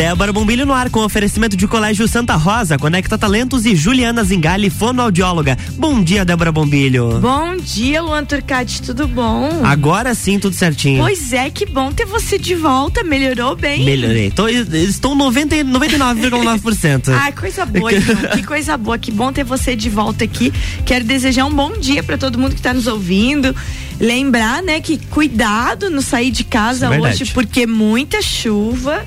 Débora 0.00 0.32
Bombilho 0.32 0.64
no 0.64 0.72
ar 0.72 0.88
com 0.88 1.04
oferecimento 1.04 1.54
de 1.58 1.68
Colégio 1.68 2.08
Santa 2.08 2.34
Rosa, 2.34 2.78
Conecta 2.78 3.18
Talentos 3.18 3.66
e 3.66 3.76
Juliana 3.76 4.24
Zingali, 4.24 4.70
fonoaudióloga. 4.70 5.58
Bom 5.76 6.02
dia, 6.02 6.24
Débora 6.24 6.50
Bombilho. 6.50 7.20
Bom 7.20 7.54
dia, 7.58 8.00
Luan 8.00 8.24
Turcati, 8.24 8.80
tudo 8.80 9.06
bom? 9.06 9.60
Agora 9.62 10.14
sim, 10.14 10.38
tudo 10.38 10.56
certinho. 10.56 11.02
Pois 11.02 11.34
é, 11.34 11.50
que 11.50 11.66
bom 11.66 11.92
ter 11.92 12.06
você 12.06 12.38
de 12.38 12.54
volta, 12.54 13.04
melhorou 13.04 13.54
bem? 13.54 13.84
Melhorei, 13.84 14.30
Tô, 14.30 14.48
estou 14.48 15.14
99,9%. 15.14 17.12
ah, 17.12 17.30
coisa 17.32 17.66
boa, 17.66 17.92
então. 17.92 18.16
que 18.34 18.42
coisa 18.42 18.78
boa, 18.78 18.96
que 18.96 19.10
bom 19.10 19.30
ter 19.30 19.44
você 19.44 19.76
de 19.76 19.90
volta 19.90 20.24
aqui. 20.24 20.50
Quero 20.86 21.04
desejar 21.04 21.44
um 21.44 21.52
bom 21.52 21.72
dia 21.78 22.02
para 22.02 22.16
todo 22.16 22.38
mundo 22.38 22.52
que 22.52 22.60
está 22.60 22.72
nos 22.72 22.86
ouvindo. 22.86 23.54
Lembrar, 24.00 24.62
né, 24.62 24.80
que 24.80 24.96
cuidado 24.96 25.90
no 25.90 26.00
sair 26.00 26.30
de 26.30 26.44
casa 26.44 26.86
é 26.86 26.98
hoje, 26.98 27.26
porque 27.34 27.66
muita 27.66 28.22
chuva. 28.22 29.04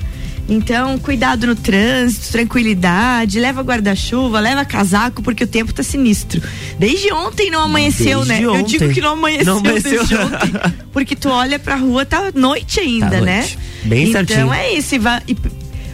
Então, 0.48 0.98
cuidado 0.98 1.46
no 1.46 1.54
trânsito, 1.54 2.30
tranquilidade, 2.30 3.40
leva 3.40 3.62
guarda-chuva, 3.62 4.40
leva 4.40 4.64
casaco, 4.64 5.22
porque 5.22 5.44
o 5.44 5.46
tempo 5.46 5.72
tá 5.72 5.82
sinistro. 5.82 6.42
Desde 6.78 7.12
ontem 7.12 7.50
não 7.50 7.62
amanheceu, 7.62 8.24
desde 8.24 8.44
né? 8.44 8.48
Ontem. 8.48 8.60
Eu 8.60 8.66
digo 8.66 8.92
que 8.92 9.00
não 9.00 9.12
amanheceu, 9.12 9.46
não 9.46 9.58
amanheceu. 9.58 9.98
desde 9.98 10.16
ontem. 10.16 10.52
Porque 10.92 11.16
tu 11.16 11.30
olha 11.30 11.58
pra 11.58 11.76
rua, 11.76 12.04
tá 12.04 12.30
noite 12.34 12.78
ainda, 12.78 13.10
tá 13.10 13.20
né? 13.20 13.38
Noite. 13.38 13.58
Bem 13.84 14.02
então, 14.02 14.12
certinho. 14.12 14.38
Então 14.40 14.54
é 14.54 14.72
isso. 14.74 14.94
E 14.94 14.98
vai, 14.98 15.22
e 15.26 15.36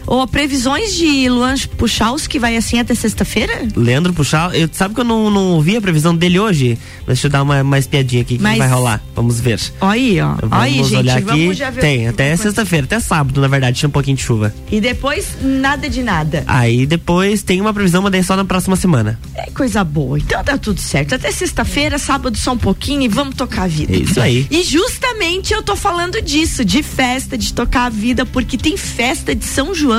ou 0.05 0.25
previsões 0.27 0.95
de 0.95 1.29
Luan 1.29 1.55
Puxaus 1.77 2.27
que 2.27 2.39
vai 2.39 2.57
assim 2.57 2.79
até 2.79 2.93
sexta-feira? 2.95 3.67
Leandro 3.75 4.13
Puxal, 4.13 4.53
eu 4.53 4.69
sabe 4.71 4.95
que 4.95 5.01
eu 5.01 5.05
não, 5.05 5.29
não 5.29 5.61
vi 5.61 5.77
a 5.77 5.81
previsão 5.81 6.15
dele 6.15 6.39
hoje? 6.39 6.77
Deixa 7.05 7.27
eu 7.27 7.31
dar 7.31 7.43
uma 7.43 7.63
mais 7.63 7.87
piadinha 7.87 8.21
aqui 8.21 8.37
que 8.37 8.43
Mas... 8.43 8.57
vai 8.57 8.67
rolar. 8.67 9.01
Vamos 9.15 9.39
ver. 9.39 9.59
Olha 9.79 9.91
aí, 9.91 10.21
ó. 10.21 10.35
Vamos 10.41 10.57
aí, 10.57 10.83
gente. 10.83 10.95
olhar 10.95 11.17
aqui. 11.17 11.79
Tem, 11.79 12.07
até 12.07 12.35
sexta-feira, 12.35 12.85
até 12.85 12.99
sábado, 12.99 13.41
na 13.41 13.47
verdade, 13.47 13.77
tinha 13.77 13.89
um 13.89 13.91
pouquinho 13.91 14.17
de 14.17 14.23
chuva. 14.23 14.53
E 14.71 14.79
depois, 14.79 15.37
nada 15.41 15.89
de 15.89 16.01
nada. 16.01 16.43
Aí 16.47 16.85
depois 16.85 17.43
tem 17.43 17.59
uma 17.61 17.73
previsão, 17.73 18.01
mas 18.01 18.11
daí 18.11 18.23
só 18.23 18.35
na 18.35 18.45
próxima 18.45 18.75
semana. 18.75 19.19
É 19.35 19.49
coisa 19.51 19.83
boa. 19.83 20.17
Então 20.17 20.43
tá 20.43 20.57
tudo 20.57 20.79
certo. 20.79 21.15
Até 21.15 21.31
sexta-feira, 21.31 21.97
sábado 21.97 22.37
só 22.37 22.53
um 22.53 22.57
pouquinho 22.57 23.03
e 23.03 23.07
vamos 23.07 23.35
tocar 23.35 23.63
a 23.63 23.67
vida. 23.67 23.93
É 23.93 23.97
isso 23.97 24.19
aí. 24.19 24.47
E 24.49 24.63
justamente 24.63 25.53
eu 25.53 25.61
tô 25.61 25.75
falando 25.75 26.21
disso, 26.21 26.63
de 26.63 26.81
festa, 26.81 27.37
de 27.37 27.53
tocar 27.53 27.85
a 27.85 27.89
vida, 27.89 28.25
porque 28.25 28.57
tem 28.57 28.77
festa 28.77 29.35
de 29.35 29.45
São 29.45 29.75
João 29.75 29.90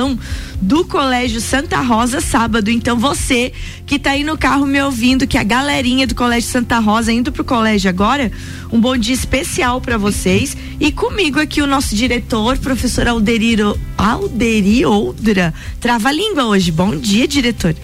do 0.61 0.85
Colégio 0.85 1.39
Santa 1.39 1.81
Rosa 1.81 2.19
sábado. 2.19 2.71
Então 2.71 2.97
você 2.97 3.51
que 3.85 3.99
tá 3.99 4.11
aí 4.11 4.23
no 4.23 4.37
carro 4.37 4.65
me 4.65 4.81
ouvindo, 4.81 5.27
que 5.27 5.37
a 5.37 5.43
galerinha 5.43 6.07
do 6.07 6.15
Colégio 6.15 6.49
Santa 6.49 6.79
Rosa 6.79 7.11
indo 7.11 7.31
pro 7.31 7.43
colégio 7.43 7.89
agora, 7.89 8.31
um 8.71 8.79
bom 8.79 8.97
dia 8.97 9.13
especial 9.13 9.79
para 9.79 9.97
vocês 9.97 10.57
e 10.79 10.91
comigo 10.91 11.39
aqui 11.39 11.61
o 11.61 11.67
nosso 11.67 11.95
diretor, 11.95 12.57
professor 12.57 13.07
Alderiro 13.07 13.79
Alderi 13.97 14.85
Oldra. 14.85 15.53
Trava 15.79 16.09
a 16.09 16.11
língua 16.11 16.45
hoje. 16.45 16.71
Bom 16.71 16.95
dia, 16.95 17.27
diretor. 17.27 17.75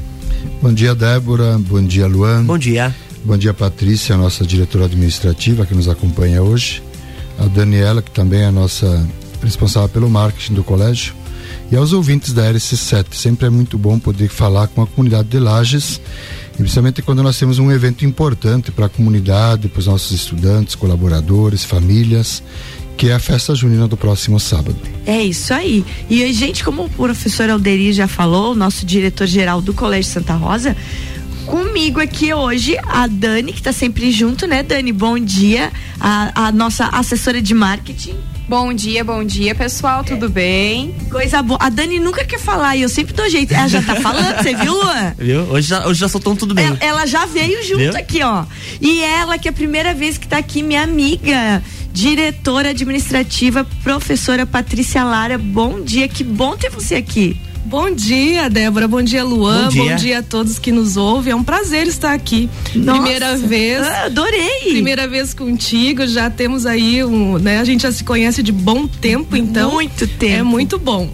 Bom 0.61 0.73
dia, 0.73 0.95
Débora. 0.95 1.57
Bom 1.59 1.83
dia, 1.83 2.07
Luan. 2.07 2.43
Bom 2.43 2.57
dia. 2.57 2.95
Bom 3.23 3.37
dia, 3.37 3.53
Patrícia, 3.53 4.17
nossa 4.17 4.45
diretora 4.45 4.85
administrativa 4.85 5.65
que 5.65 5.75
nos 5.75 5.87
acompanha 5.87 6.41
hoje. 6.41 6.81
A 7.37 7.45
Daniela, 7.45 8.02
que 8.02 8.11
também 8.11 8.41
é 8.41 8.45
a 8.45 8.52
nossa 8.52 9.07
responsável 9.41 9.89
pelo 9.89 10.09
marketing 10.09 10.53
do 10.53 10.63
colégio 10.63 11.18
e 11.71 11.75
aos 11.75 11.93
ouvintes 11.93 12.33
da 12.33 12.51
RC7. 12.51 13.05
Sempre 13.11 13.47
é 13.47 13.49
muito 13.49 13.77
bom 13.77 13.99
poder 13.99 14.29
falar 14.29 14.67
com 14.67 14.81
a 14.81 14.87
comunidade 14.87 15.27
de 15.27 15.39
Lages, 15.39 16.01
principalmente 16.57 17.01
quando 17.01 17.23
nós 17.23 17.37
temos 17.37 17.59
um 17.59 17.71
evento 17.71 18.05
importante 18.05 18.71
para 18.71 18.87
a 18.87 18.89
comunidade, 18.89 19.67
para 19.67 19.79
os 19.79 19.87
nossos 19.87 20.11
estudantes, 20.11 20.75
colaboradores, 20.75 21.63
famílias, 21.63 22.43
que 22.97 23.09
é 23.09 23.13
a 23.13 23.19
festa 23.19 23.55
junina 23.55 23.87
do 23.87 23.95
próximo 23.95 24.39
sábado. 24.39 24.75
É 25.05 25.23
isso 25.23 25.53
aí. 25.53 25.85
E 26.09 26.33
gente, 26.33 26.63
como 26.63 26.83
o 26.83 26.89
professor 26.89 27.49
Alderi 27.49 27.93
já 27.93 28.07
falou, 28.09 28.53
nosso 28.53 28.85
diretor-geral 28.85 29.61
do 29.61 29.73
Colégio 29.73 30.11
Santa 30.11 30.33
Rosa, 30.33 30.75
comigo 31.50 32.00
aqui 32.00 32.31
hoje 32.31 32.78
a 32.88 33.08
Dani, 33.08 33.52
que 33.52 33.59
está 33.59 33.73
sempre 33.73 34.11
junto, 34.11 34.45
né, 34.45 34.61
Dani? 34.61 34.92
Bom 34.93 35.17
dia. 35.17 35.71
A, 35.99 36.48
a 36.48 36.52
nossa 36.52 36.86
assessora 36.86 37.42
de 37.42 37.55
marketing. 37.55 38.15
Bom 38.48 38.71
dia, 38.71 39.04
bom 39.04 39.23
dia, 39.23 39.54
pessoal, 39.55 40.04
tudo 40.04 40.27
é. 40.27 40.30
bem? 40.30 40.95
Coisa 41.09 41.42
boa. 41.42 41.59
A 41.61 41.70
Dani 41.70 41.99
nunca 41.99 42.23
quer 42.23 42.39
falar 42.39 42.76
e 42.76 42.83
eu 42.83 42.89
sempre 42.89 43.14
dou 43.14 43.27
jeito. 43.27 43.54
Ela 43.54 43.67
já 43.67 43.82
tá 43.82 43.95
falando, 44.02 44.38
você 44.38 44.55
viu, 44.55 44.73
Luan? 44.73 45.14
Viu? 45.17 45.42
Hoje 45.52 45.67
já, 45.67 45.88
hoje 45.88 45.99
já 45.99 46.08
soltou 46.08 46.36
tudo 46.36 46.54
bem. 46.54 46.67
Ela, 46.67 46.77
ela 46.80 47.05
já 47.08 47.26
veio 47.26 47.64
junto 47.64 47.80
viu? 47.80 47.98
aqui, 47.98 48.21
ó. 48.23 48.45
E 48.80 49.02
ela, 49.02 49.38
que 49.39 49.48
é 49.48 49.52
a 49.52 49.54
primeira 49.54 49.93
vez 49.93 50.17
que 50.17 50.27
tá 50.27 50.38
aqui, 50.38 50.61
minha 50.61 50.83
amiga, 50.83 51.64
diretora 51.92 52.70
administrativa, 52.70 53.65
professora 53.83 54.45
Patrícia 54.45 55.04
Lara. 55.04 55.38
Bom 55.38 55.82
dia, 55.82 56.08
que 56.08 56.23
bom 56.23 56.55
ter 56.55 56.70
você 56.70 56.95
aqui. 56.95 57.36
Bom 57.65 57.92
dia, 57.92 58.49
Débora. 58.49 58.87
Bom 58.87 59.02
dia, 59.02 59.23
Luan. 59.23 59.64
Bom 59.64 59.70
dia. 59.70 59.83
Bom 59.83 59.95
dia, 59.95 60.20
a 60.20 60.23
todos 60.23 60.58
que 60.58 60.71
nos 60.71 60.97
ouvem. 60.97 61.33
É 61.33 61.36
um 61.36 61.43
prazer 61.43 61.87
estar 61.87 62.14
aqui. 62.14 62.49
Nossa, 62.73 63.02
primeira 63.02 63.37
vez. 63.37 63.81
Ah, 63.81 64.05
adorei. 64.05 64.70
Primeira 64.70 65.08
vez 65.08 65.33
contigo. 65.33 66.08
Já 66.08 66.30
temos 66.30 66.65
aí 66.65 67.03
um, 67.03 67.37
né? 67.37 67.59
A 67.59 67.64
gente 67.64 67.83
já 67.83 67.92
se 67.92 68.03
conhece 68.03 68.42
de 68.42 68.52
bom 68.52 68.87
tempo, 68.87 69.36
então. 69.36 69.73
Muito 69.73 70.08
tempo. 70.08 70.36
É 70.36 70.43
muito 70.43 70.80
bom. 70.80 71.09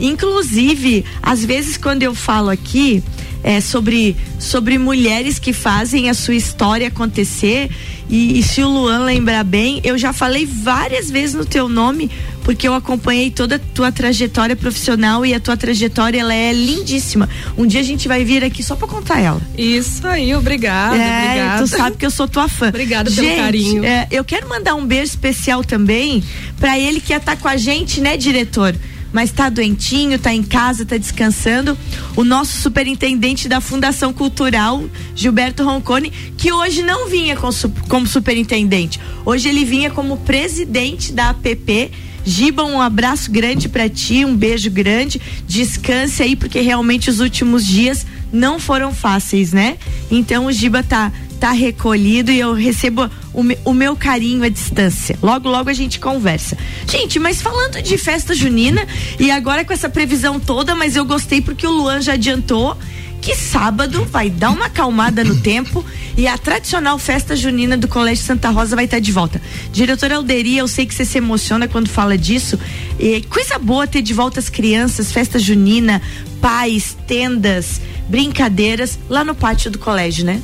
Inclusive, 0.00 1.04
às 1.22 1.44
vezes 1.44 1.76
quando 1.76 2.02
eu 2.02 2.14
falo 2.14 2.48
aqui 2.50 3.02
é, 3.42 3.60
sobre, 3.60 4.16
sobre 4.38 4.78
mulheres 4.78 5.38
que 5.38 5.52
fazem 5.52 6.08
a 6.08 6.14
sua 6.14 6.34
história 6.34 6.88
acontecer. 6.88 7.70
E, 8.08 8.38
e, 8.38 8.42
se 8.42 8.62
o 8.62 8.68
Luan 8.68 9.04
lembrar 9.04 9.44
bem, 9.44 9.80
eu 9.84 9.98
já 9.98 10.12
falei 10.12 10.46
várias 10.46 11.10
vezes 11.10 11.34
no 11.34 11.44
teu 11.44 11.68
nome, 11.68 12.10
porque 12.48 12.66
eu 12.66 12.72
acompanhei 12.72 13.30
toda 13.30 13.56
a 13.56 13.58
tua 13.58 13.92
trajetória 13.92 14.56
profissional 14.56 15.26
e 15.26 15.34
a 15.34 15.38
tua 15.38 15.54
trajetória 15.54 16.18
ela 16.18 16.32
é 16.32 16.50
lindíssima. 16.50 17.28
Um 17.58 17.66
dia 17.66 17.80
a 17.80 17.82
gente 17.82 18.08
vai 18.08 18.24
vir 18.24 18.42
aqui 18.42 18.62
só 18.62 18.74
para 18.74 18.88
contar 18.88 19.20
ela. 19.20 19.38
Isso 19.54 20.06
aí, 20.06 20.34
obrigada, 20.34 20.96
é, 20.96 21.24
obrigada. 21.24 21.62
Tu 21.62 21.68
sabe 21.68 21.96
que 21.98 22.06
eu 22.06 22.10
sou 22.10 22.26
tua 22.26 22.48
fã. 22.48 22.70
Obrigada 22.70 23.10
gente, 23.10 23.22
pelo 23.22 23.36
carinho. 23.36 23.84
É, 23.84 24.08
eu 24.10 24.24
quero 24.24 24.48
mandar 24.48 24.76
um 24.76 24.86
beijo 24.86 25.10
especial 25.10 25.62
também 25.62 26.24
para 26.58 26.78
ele 26.78 27.02
que 27.02 27.12
ia 27.12 27.18
estar 27.18 27.36
tá 27.36 27.42
com 27.42 27.48
a 27.48 27.58
gente, 27.58 28.00
né, 28.00 28.16
diretor? 28.16 28.74
mas 29.12 29.30
tá 29.30 29.48
doentinho, 29.48 30.18
tá 30.18 30.32
em 30.32 30.42
casa, 30.42 30.86
tá 30.86 30.96
descansando. 30.96 31.76
O 32.16 32.24
nosso 32.24 32.60
superintendente 32.60 33.48
da 33.48 33.60
Fundação 33.60 34.12
Cultural, 34.12 34.84
Gilberto 35.14 35.64
Roncone, 35.64 36.10
que 36.36 36.52
hoje 36.52 36.82
não 36.82 37.08
vinha 37.08 37.36
com, 37.36 37.48
como 37.88 38.06
superintendente. 38.06 39.00
Hoje 39.24 39.48
ele 39.48 39.64
vinha 39.64 39.90
como 39.90 40.16
presidente 40.18 41.12
da 41.12 41.30
APP. 41.30 41.90
Giba, 42.28 42.62
um 42.62 42.78
abraço 42.78 43.30
grande 43.30 43.70
para 43.70 43.88
ti, 43.88 44.22
um 44.22 44.36
beijo 44.36 44.70
grande. 44.70 45.18
Descanse 45.46 46.22
aí, 46.22 46.36
porque 46.36 46.60
realmente 46.60 47.08
os 47.08 47.20
últimos 47.20 47.66
dias 47.66 48.06
não 48.30 48.60
foram 48.60 48.92
fáceis, 48.94 49.50
né? 49.50 49.78
Então 50.10 50.44
o 50.44 50.52
Giba 50.52 50.82
tá 50.82 51.10
tá 51.40 51.52
recolhido 51.52 52.32
e 52.32 52.40
eu 52.40 52.52
recebo 52.52 53.08
o, 53.32 53.44
me, 53.44 53.56
o, 53.64 53.72
meu 53.72 53.94
carinho 53.94 54.42
à 54.42 54.48
distância. 54.48 55.16
Logo, 55.22 55.48
logo 55.48 55.70
a 55.70 55.72
gente 55.72 56.00
conversa. 56.00 56.58
Gente, 56.90 57.20
mas 57.20 57.40
falando 57.40 57.80
de 57.80 57.96
festa 57.96 58.34
junina 58.34 58.84
e 59.20 59.30
agora 59.30 59.64
com 59.64 59.72
essa 59.72 59.88
previsão 59.88 60.40
toda, 60.40 60.74
mas 60.74 60.96
eu 60.96 61.04
gostei 61.04 61.40
porque 61.40 61.64
o 61.64 61.70
Luan 61.70 62.00
já 62.00 62.14
adiantou 62.14 62.76
que 63.20 63.34
sábado 63.34 64.04
vai 64.04 64.30
dar 64.30 64.50
uma 64.50 64.66
acalmada 64.66 65.24
no 65.24 65.36
tempo 65.40 65.84
e 66.16 66.26
a 66.26 66.36
tradicional 66.38 66.98
festa 66.98 67.36
junina 67.36 67.76
do 67.76 67.88
Colégio 67.88 68.24
Santa 68.24 68.50
Rosa 68.50 68.74
vai 68.74 68.84
estar 68.86 69.00
de 69.00 69.12
volta. 69.12 69.40
Diretora 69.72 70.16
Alderia, 70.16 70.60
eu 70.60 70.68
sei 70.68 70.86
que 70.86 70.94
você 70.94 71.04
se 71.04 71.18
emociona 71.18 71.68
quando 71.68 71.88
fala 71.88 72.16
disso. 72.16 72.58
E 72.98 73.22
coisa 73.22 73.58
boa 73.58 73.86
ter 73.86 74.02
de 74.02 74.14
volta 74.14 74.40
as 74.40 74.48
crianças, 74.48 75.12
festa 75.12 75.38
junina, 75.38 76.00
pais, 76.40 76.96
tendas, 77.06 77.80
brincadeiras 78.08 78.98
lá 79.08 79.24
no 79.24 79.34
pátio 79.34 79.70
do 79.70 79.78
colégio, 79.78 80.24
né? 80.24 80.40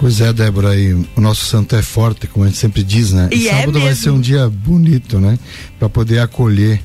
Pois 0.00 0.20
é, 0.20 0.32
Débora, 0.32 0.76
e 0.76 0.92
o 0.92 1.20
nosso 1.20 1.44
santo 1.44 1.76
é 1.76 1.82
forte, 1.82 2.26
como 2.26 2.44
a 2.44 2.48
gente 2.48 2.58
sempre 2.58 2.82
diz, 2.82 3.12
né? 3.12 3.28
E, 3.32 3.44
e 3.44 3.48
é 3.48 3.52
sábado 3.52 3.72
mesmo. 3.72 3.86
vai 3.86 3.94
ser 3.94 4.10
um 4.10 4.20
dia 4.20 4.48
bonito, 4.48 5.20
né? 5.20 5.38
Para 5.78 5.88
poder 5.88 6.18
acolher 6.18 6.80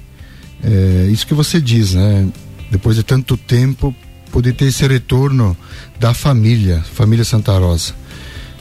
é, 0.64 1.10
isso 1.12 1.26
que 1.26 1.34
você 1.34 1.60
diz, 1.60 1.94
né? 1.94 2.28
Depois 2.72 2.96
de 2.96 3.04
tanto 3.04 3.36
tempo, 3.36 3.96
poder 4.32 4.54
ter 4.54 4.66
esse 4.66 4.86
retorno 4.88 5.56
da 6.00 6.14
família, 6.14 6.84
família 6.94 7.26
Santa 7.26 7.58
Rosa. 7.58 7.94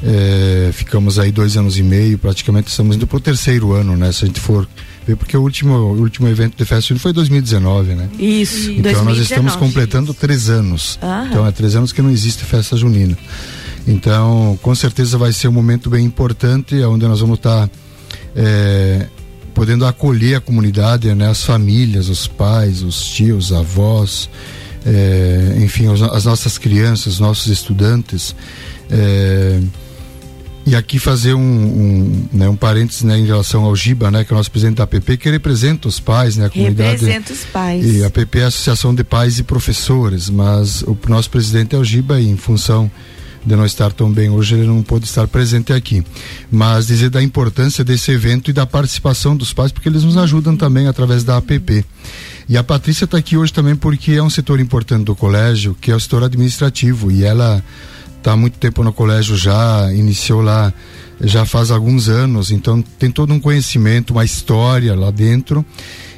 É, 0.03 0.71
ficamos 0.73 1.19
aí 1.19 1.33
dois 1.33 1.57
anos 1.57 1.77
e 1.77 1.83
meio, 1.83 2.19
praticamente 2.19 2.69
estamos 2.71 2.95
indo 2.95 3.07
para 3.07 3.17
o 3.17 3.21
terceiro 3.21 3.73
ano, 3.73 3.97
né? 3.97 4.13
Se 4.13 4.25
a 4.25 4.27
gente 4.29 4.39
for 4.39 4.69
ver, 5.07 5.17
porque 5.17 5.37
o 5.37 5.43
último, 5.43 5.75
o 5.75 6.01
último 6.01 6.29
evento 6.29 6.57
de 6.57 6.65
festa 6.65 6.97
foi 6.99 7.13
2019, 7.13 7.95
né? 7.95 8.09
Isso. 8.19 8.71
Então 8.71 8.93
2019, 8.93 9.05
nós 9.05 9.19
estamos 9.19 9.57
completando 9.57 10.15
três 10.15 10.49
anos. 10.49 10.99
Então 11.31 11.47
é 11.47 11.51
três 11.51 11.75
anos 11.75 11.93
que 11.93 12.01
não 12.01 12.11
existe 12.11 12.45
festa 12.45 12.77
junina. 12.77 13.19
Então, 13.87 14.59
com 14.63 14.75
certeza 14.75 15.17
vai 15.17 15.33
ser 15.33 15.49
um 15.49 15.53
momento 15.53 15.89
bem 15.89 16.05
importante, 16.05 16.77
onde 16.83 17.07
nós 17.07 17.21
vamos 17.21 17.39
estar 17.39 17.69
é, 18.37 19.07
podendo 19.55 19.87
acolher 19.87 20.37
a 20.37 20.41
comunidade, 20.41 21.13
né, 21.15 21.29
as 21.29 21.43
famílias, 21.43 22.09
os 22.09 22.29
pais, 22.29 22.83
os 22.83 23.03
tios, 23.09 23.53
avós, 23.53 24.29
é, 24.87 25.59
enfim, 25.61 25.89
os, 25.89 26.03
as 26.03 26.25
nossas 26.25 26.59
crianças, 26.59 27.15
os 27.15 27.21
nossos 27.21 27.47
estudantes. 27.47 28.35
É, 28.91 29.61
E 30.67 30.77
aqui 30.77 30.99
fazer 30.99 31.33
um, 31.33 31.41
um, 31.41 32.29
né, 32.31 32.47
um 32.47 32.55
parênteses 32.55 33.03
né, 33.03 33.19
em 33.19 33.25
relação 33.25 33.65
ao 33.65 33.75
Giba, 33.75 34.11
né, 34.11 34.23
que 34.23 34.31
é 34.31 34.35
o 34.35 34.37
nosso 34.37 34.51
presidente 34.51 34.77
da 34.77 34.85
APP, 34.85 35.17
que 35.17 35.31
representa 35.31 35.89
os 35.89 35.99
pais, 35.99 36.37
né, 36.37 36.45
a 36.45 36.51
comunidade. 36.51 37.07
Representa 37.07 37.33
os 37.33 37.45
pais. 37.47 37.87
E 37.87 38.05
a 38.05 38.09
APP 38.09 38.39
é 38.41 38.45
a 38.45 38.49
Associação 38.49 38.95
de 38.95 39.03
Pais 39.03 39.39
e 39.39 39.43
Professores, 39.45 40.29
mas 40.29 40.83
o 40.83 40.95
nosso 41.09 41.31
presidente 41.31 41.75
é 41.75 41.79
o 41.79 41.85
Giba 41.85 42.21
e 42.21 42.29
em 42.29 42.37
função 42.37 42.91
de 43.47 43.57
não 43.57 43.65
estar 43.65 43.93
tão 43.93 44.13
bem 44.13 44.29
hoje, 44.29 44.57
ele 44.57 44.67
não 44.67 44.83
pôde 44.83 45.07
estar 45.07 45.27
presente 45.27 45.73
aqui. 45.73 46.05
Mas 46.51 46.87
dizer 46.89 47.09
da 47.09 47.23
importância 47.23 47.83
desse 47.83 48.11
evento 48.11 48.51
e 48.51 48.53
da 48.53 48.67
participação 48.67 49.35
dos 49.35 49.55
pais, 49.55 49.73
porque 49.73 49.89
eles 49.89 50.05
nos 50.05 50.19
ajudam 50.19 50.55
também 50.55 50.87
através 50.87 51.25
da 51.25 51.39
APP. 51.39 51.83
E 52.49 52.57
a 52.57 52.65
Patrícia 52.65 53.05
está 53.05 53.19
aqui 53.19 53.37
hoje 53.37 53.53
também 53.53 53.77
porque 53.77 54.13
é 54.13 54.23
um 54.23 54.31
setor 54.31 54.59
importante 54.59 55.05
do 55.05 55.15
colégio, 55.15 55.77
que 55.79 55.91
é 55.91 55.95
o 55.95 56.01
setor 56.01 56.25
administrativo, 56.25 57.11
e 57.13 57.23
ela 57.23 57.63
está 58.17 58.33
há 58.33 58.37
muito 58.37 58.59
tempo 58.59 58.83
no 58.83 58.93
colégio 58.93 59.37
já, 59.37 59.93
iniciou 59.93 60.41
lá 60.41 60.73
já 61.21 61.45
faz 61.45 61.71
alguns 61.71 62.09
anos, 62.09 62.51
então 62.51 62.81
tem 62.99 63.11
todo 63.11 63.35
um 63.35 63.41
conhecimento, 63.41 64.13
uma 64.13 64.25
história 64.25 64.95
lá 64.95 65.11
dentro. 65.11 65.65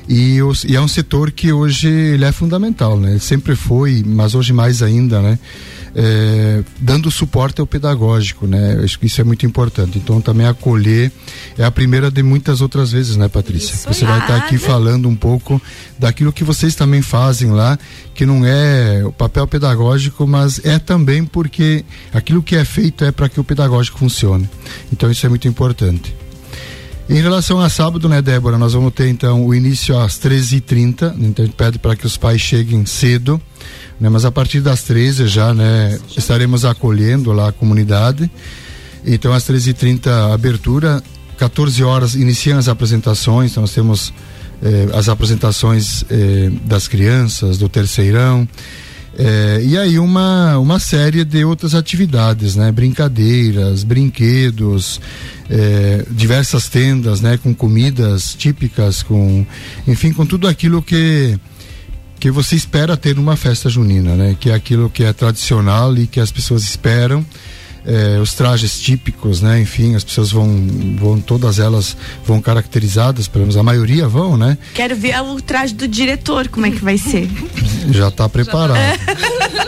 E, 0.09 0.43
os, 0.43 0.65
e 0.65 0.75
é 0.75 0.81
um 0.81 0.89
setor 0.89 1.31
que 1.31 1.53
hoje 1.53 1.89
ele 1.89 2.25
é 2.25 2.33
fundamental, 2.33 2.99
né? 2.99 3.11
Ele 3.11 3.21
sempre 3.21 3.55
foi, 3.55 4.03
mas 4.05 4.35
hoje 4.35 4.53
mais 4.53 4.83
ainda, 4.83 5.21
né? 5.21 5.39
É, 5.95 6.63
dando 6.79 7.11
suporte 7.11 7.61
ao 7.61 7.67
pedagógico, 7.67 8.47
né? 8.47 8.81
Acho 8.83 8.99
que 8.99 9.07
isso 9.07 9.21
é 9.21 9.25
muito 9.25 9.45
importante. 9.47 9.99
Então 9.99 10.21
também 10.21 10.47
acolher 10.47 11.11
é 11.59 11.65
a 11.65 11.71
primeira 11.71 12.11
de 12.11 12.23
muitas 12.23 12.61
outras 12.61 12.93
vezes, 12.93 13.17
né, 13.17 13.29
Patrícia? 13.29 13.75
Isso 13.75 13.93
Você 13.93 14.05
vai 14.05 14.21
estar 14.21 14.37
aqui 14.37 14.59
falando 14.59 15.09
um 15.09 15.17
pouco 15.17 15.61
daquilo 15.99 16.33
que 16.33 16.45
vocês 16.45 16.75
também 16.75 17.03
fazem 17.03 17.51
lá, 17.51 17.79
que 18.15 18.25
não 18.25 18.45
é 18.45 19.03
o 19.05 19.13
papel 19.13 19.47
pedagógico, 19.47 20.27
mas 20.27 20.61
é 20.65 20.79
também 20.79 21.25
porque 21.25 21.85
aquilo 22.13 22.43
que 22.43 22.57
é 22.57 22.65
feito 22.65 23.05
é 23.05 23.13
para 23.13 23.29
que 23.29 23.41
o 23.41 23.45
pedagógico 23.45 23.99
funcione. 23.99 24.49
Então 24.93 25.11
isso 25.11 25.25
é 25.27 25.29
muito 25.29 25.49
importante. 25.49 26.15
Em 27.11 27.21
relação 27.21 27.61
a 27.61 27.69
sábado, 27.69 28.09
né, 28.09 28.23
Débora, 28.23 28.57
nós 28.57 28.73
vamos 28.73 28.95
ter 28.95 29.09
então 29.09 29.45
o 29.45 29.55
início 29.55 29.99
às 29.99 30.19
13h30, 30.19 31.15
então 31.19 31.45
a 31.45 31.47
gente 31.47 31.57
pede 31.57 31.79
para 31.79 31.95
que 31.95 32.07
os 32.07 32.17
pais 32.17 32.41
cheguem 32.41 32.87
cedo 32.87 33.39
né? 34.01 34.09
Mas 34.09 34.25
a 34.25 34.33
partir 34.33 34.61
das 34.61 34.83
13 34.83 35.29
já, 35.29 35.53
né, 35.53 36.01
estaremos 36.17 36.65
acolhendo 36.65 37.33
lá 37.33 37.51
a 37.51 37.53
comunidade. 37.53 38.31
Então 39.05 39.33
às 39.33 39.45
13h30 39.45 40.33
abertura, 40.33 41.03
14 41.37 41.85
horas 41.85 42.15
iniciam 42.15 42.59
as 42.59 42.69
apresentações, 42.69 43.51
então 43.51 43.63
nós 43.63 43.73
temos 43.73 44.13
eh, 44.63 44.89
as 44.95 45.09
apresentações 45.09 46.05
eh, 46.11 46.51
das 46.65 46.89
crianças, 46.89 47.59
do 47.59 47.69
terceirão. 47.69 48.49
Eh, 49.19 49.63
e 49.65 49.79
aí 49.79 49.99
uma, 49.99 50.59
uma 50.59 50.79
série 50.79 51.25
de 51.25 51.45
outras 51.45 51.75
atividades, 51.75 52.57
né? 52.57 52.71
Brincadeiras, 52.71 53.83
brinquedos, 53.83 55.01
eh, 55.49 56.05
diversas 56.11 56.69
tendas, 56.69 57.21
né? 57.21 57.39
Com 57.43 57.55
comidas 57.55 58.35
típicas, 58.35 59.03
com 59.03 59.45
enfim, 59.87 60.13
com 60.13 60.25
tudo 60.25 60.47
aquilo 60.47 60.83
que 60.83 61.39
que 62.21 62.31
você 62.31 62.55
espera 62.55 62.99
ter 62.99 63.17
numa 63.17 63.35
festa 63.35 63.71
junina, 63.71 64.15
né? 64.15 64.37
Que 64.39 64.51
é 64.51 64.55
aquilo 64.55 64.91
que 64.91 65.03
é 65.03 65.13
tradicional 65.13 65.97
e 65.97 66.07
que 66.07 66.21
as 66.21 66.31
pessoas 66.31 66.63
esperam. 66.63 67.25
É, 67.85 68.19
os 68.19 68.35
trajes 68.35 68.79
típicos, 68.81 69.41
né? 69.41 69.61
Enfim, 69.61 69.95
as 69.95 70.05
pessoas 70.05 70.31
vão, 70.31 70.67
vão, 70.97 71.21
todas 71.21 71.59
elas 71.59 71.97
vão 72.25 72.41
caracterizadas, 72.41 73.27
pelo 73.27 73.43
menos 73.45 73.57
a 73.57 73.63
maioria 73.63 74.07
vão, 74.07 74.37
né? 74.37 74.59
Quero 74.75 74.95
ver 74.95 75.21
o 75.23 75.41
traje 75.41 75.75
do 75.75 75.89
diretor, 75.89 76.49
como 76.49 76.67
é 76.67 76.71
que 76.71 76.83
vai 76.83 76.99
ser. 76.99 77.29
Já 77.91 78.09
está 78.09 78.29
preparado. 78.29 78.79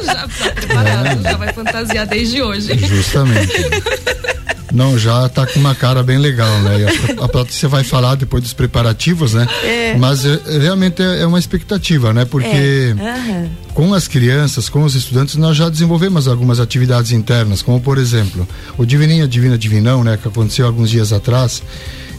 Já 0.04 0.26
está 0.26 0.50
preparado, 0.50 1.06
é. 1.06 1.30
já 1.30 1.36
vai 1.36 1.52
fantasiar 1.52 2.06
desde 2.06 2.42
hoje. 2.42 2.76
Justamente. 2.78 3.52
Não, 4.72 4.98
já 4.98 5.28
tá 5.28 5.46
com 5.46 5.60
uma 5.60 5.74
cara 5.74 6.02
bem 6.02 6.18
legal, 6.18 6.58
né? 6.60 6.86
A, 7.20 7.24
a 7.24 7.28
Patrícia 7.28 7.68
vai 7.68 7.84
falar 7.84 8.14
depois 8.14 8.42
dos 8.42 8.52
preparativos, 8.54 9.34
né? 9.34 9.46
É. 9.62 9.96
Mas 9.96 10.24
é, 10.24 10.40
realmente 10.60 11.02
é, 11.02 11.20
é, 11.20 11.26
uma 11.26 11.38
expectativa, 11.38 12.12
né? 12.12 12.24
Porque 12.24 12.94
uhum. 12.98 13.48
com 13.74 13.94
as 13.94 14.08
crianças, 14.08 14.68
com 14.68 14.82
os 14.82 14.94
estudantes, 14.94 15.36
nós 15.36 15.56
já 15.56 15.68
desenvolvemos 15.68 16.26
algumas 16.26 16.58
atividades 16.58 17.12
internas, 17.12 17.60
como 17.60 17.80
por 17.80 17.98
exemplo, 17.98 18.48
o 18.78 18.86
Divininha 18.86 19.28
Divina 19.28 19.58
Divinão, 19.58 20.02
né? 20.02 20.18
Que 20.20 20.28
aconteceu 20.28 20.66
alguns 20.66 20.88
dias 20.88 21.12
atrás. 21.12 21.62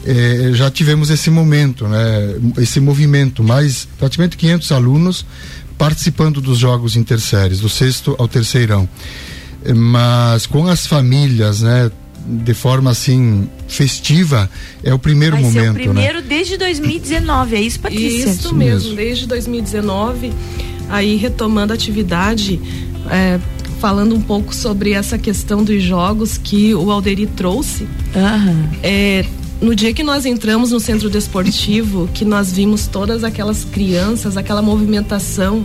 É, 0.06 0.50
já 0.52 0.70
tivemos 0.70 1.10
esse 1.10 1.30
momento, 1.30 1.88
né? 1.88 2.36
Esse 2.58 2.78
movimento, 2.78 3.42
mais 3.42 3.88
praticamente 3.98 4.36
500 4.36 4.72
alunos 4.72 5.26
participando 5.76 6.40
dos 6.40 6.58
jogos 6.58 6.94
interséries, 6.94 7.58
do 7.58 7.68
sexto 7.68 8.14
ao 8.16 8.28
terceirão 8.28 8.88
mas 9.72 10.46
com 10.46 10.66
as 10.66 10.86
famílias, 10.86 11.62
né, 11.62 11.90
de 12.26 12.54
forma 12.54 12.90
assim 12.90 13.48
festiva 13.68 14.48
é 14.82 14.92
o 14.94 14.98
primeiro 14.98 15.36
Vai 15.36 15.42
momento, 15.42 15.64
ser 15.64 15.70
o 15.70 15.74
primeiro 15.74 16.20
né? 16.20 16.26
desde 16.28 16.56
2019, 16.56 17.56
é 17.56 17.60
isso, 17.60 17.80
Patrícia? 17.80 18.06
Isso, 18.06 18.28
isso 18.28 18.54
mesmo, 18.54 18.80
mesmo, 18.80 18.96
desde 18.96 19.26
2019, 19.26 20.32
aí 20.88 21.16
retomando 21.16 21.72
a 21.72 21.76
atividade, 21.76 22.60
é, 23.10 23.38
falando 23.80 24.14
um 24.14 24.20
pouco 24.20 24.54
sobre 24.54 24.92
essa 24.92 25.18
questão 25.18 25.62
dos 25.62 25.82
jogos 25.82 26.38
que 26.38 26.74
o 26.74 26.90
Alderi 26.90 27.26
trouxe. 27.26 27.84
Uhum. 27.84 28.68
É, 28.82 29.24
no 29.60 29.74
dia 29.74 29.92
que 29.92 30.02
nós 30.02 30.26
entramos 30.26 30.70
no 30.70 30.80
centro 30.80 31.08
desportivo, 31.10 32.08
que 32.12 32.24
nós 32.24 32.52
vimos 32.52 32.86
todas 32.86 33.24
aquelas 33.24 33.64
crianças, 33.64 34.36
aquela 34.36 34.62
movimentação, 34.62 35.64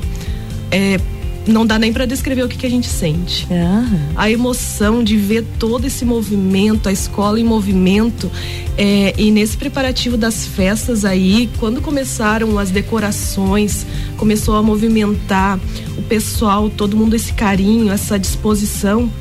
é, 0.72 1.00
não 1.50 1.66
dá 1.66 1.80
nem 1.80 1.92
para 1.92 2.06
descrever 2.06 2.44
o 2.44 2.48
que, 2.48 2.58
que, 2.58 2.66
a 2.66 2.70
gente 2.70 2.88
sente. 2.88 3.48
Uhum. 3.50 4.00
A 4.16 4.30
emoção 4.30 5.04
de 5.04 5.18
ver 5.18 5.46
todo 5.58 5.86
esse 5.86 6.06
movimento, 6.06 6.88
a 6.88 6.92
escola 6.92 7.40
em 7.40 7.44
movimento. 7.44 8.32
É, 8.78 9.14
e 9.18 9.32
nesse 9.32 9.58
preparativo 9.58 10.16
das 10.16 10.46
festas 10.46 11.04
aí, 11.04 11.50
quando 11.60 11.82
começaram 11.82 12.58
as 12.58 12.72
decorações, 12.72 13.86
começou 14.18 14.56
a 14.56 14.64
movimentar 14.64 15.60
o 15.98 16.02
pessoal, 16.04 16.70
todo 16.70 16.96
mundo 16.96 17.16
esse 17.16 17.34
carinho, 17.34 17.92
essa 17.92 18.18
disposição, 18.18 19.12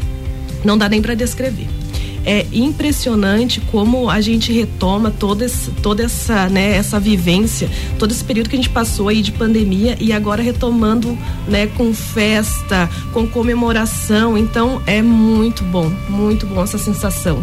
não 0.64 0.76
dá 0.76 0.88
nem 0.88 1.00
para 1.00 1.14
descrever 1.14 1.77
é 2.28 2.46
impressionante 2.52 3.58
como 3.58 4.10
a 4.10 4.20
gente 4.20 4.52
retoma 4.52 5.10
toda, 5.10 5.46
esse, 5.46 5.70
toda 5.70 6.02
essa, 6.02 6.46
né, 6.50 6.76
essa 6.76 7.00
vivência, 7.00 7.70
todo 7.98 8.12
esse 8.12 8.22
período 8.22 8.50
que 8.50 8.54
a 8.54 8.58
gente 8.58 8.68
passou 8.68 9.08
aí 9.08 9.22
de 9.22 9.32
pandemia 9.32 9.96
e 9.98 10.12
agora 10.12 10.42
retomando, 10.42 11.16
né, 11.48 11.68
com 11.68 11.94
festa, 11.94 12.86
com 13.14 13.26
comemoração. 13.26 14.36
Então 14.36 14.82
é 14.86 15.00
muito 15.00 15.64
bom, 15.64 15.90
muito 16.06 16.46
bom 16.46 16.62
essa 16.62 16.76
sensação. 16.76 17.42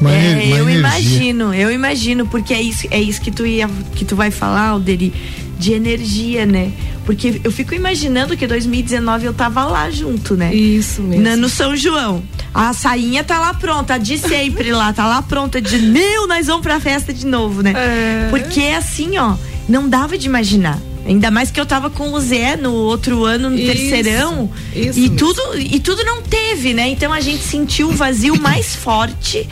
Uma, 0.00 0.12
é, 0.12 0.46
uma 0.46 0.58
eu 0.58 0.68
energia. 0.68 0.78
imagino, 0.78 1.52
eu 1.52 1.72
imagino, 1.72 2.24
porque 2.24 2.54
é 2.54 2.62
isso, 2.62 2.86
é 2.92 3.00
isso 3.00 3.20
que 3.20 3.32
tu 3.32 3.44
ia, 3.44 3.68
que 3.96 4.04
tu 4.04 4.14
vai 4.14 4.30
falar, 4.30 4.68
Alderi, 4.68 5.12
de 5.58 5.72
energia, 5.72 6.46
né? 6.46 6.72
Porque 7.04 7.40
eu 7.42 7.50
fico 7.50 7.74
imaginando 7.74 8.36
que 8.36 8.46
2019 8.46 9.26
eu 9.26 9.34
tava 9.34 9.64
lá 9.64 9.90
junto, 9.90 10.36
né? 10.36 10.54
Isso 10.54 11.02
mesmo. 11.02 11.24
Na, 11.24 11.36
no 11.36 11.48
São 11.48 11.76
João. 11.76 12.22
A 12.54 12.72
sainha 12.72 13.24
tá 13.24 13.40
lá 13.40 13.52
pronta, 13.52 13.98
de 13.98 14.16
sempre 14.16 14.70
lá, 14.70 14.92
tá 14.92 15.06
lá 15.06 15.20
pronta, 15.20 15.60
de 15.60 15.76
mil, 15.78 16.28
nós 16.28 16.46
vamos 16.46 16.62
pra 16.62 16.78
festa 16.78 17.12
de 17.12 17.26
novo, 17.26 17.62
né? 17.62 17.72
É. 17.74 18.28
Porque 18.30 18.60
assim, 18.78 19.18
ó, 19.18 19.34
não 19.68 19.88
dava 19.88 20.16
de 20.16 20.26
imaginar. 20.26 20.78
Ainda 21.04 21.30
mais 21.30 21.50
que 21.50 21.60
eu 21.60 21.66
tava 21.66 21.90
com 21.90 22.12
o 22.12 22.20
Zé 22.20 22.56
no 22.56 22.72
outro 22.72 23.24
ano, 23.24 23.50
no 23.50 23.58
isso, 23.58 23.66
terceirão. 23.66 24.50
Isso 24.74 24.98
e 24.98 25.02
mesmo. 25.02 25.16
tudo 25.16 25.40
e 25.58 25.80
tudo 25.80 26.04
não 26.04 26.22
teve, 26.22 26.72
né? 26.72 26.88
Então 26.88 27.12
a 27.12 27.20
gente 27.20 27.42
sentiu 27.42 27.88
o 27.88 27.92
vazio 27.92 28.40
mais 28.40 28.74
forte 28.76 29.46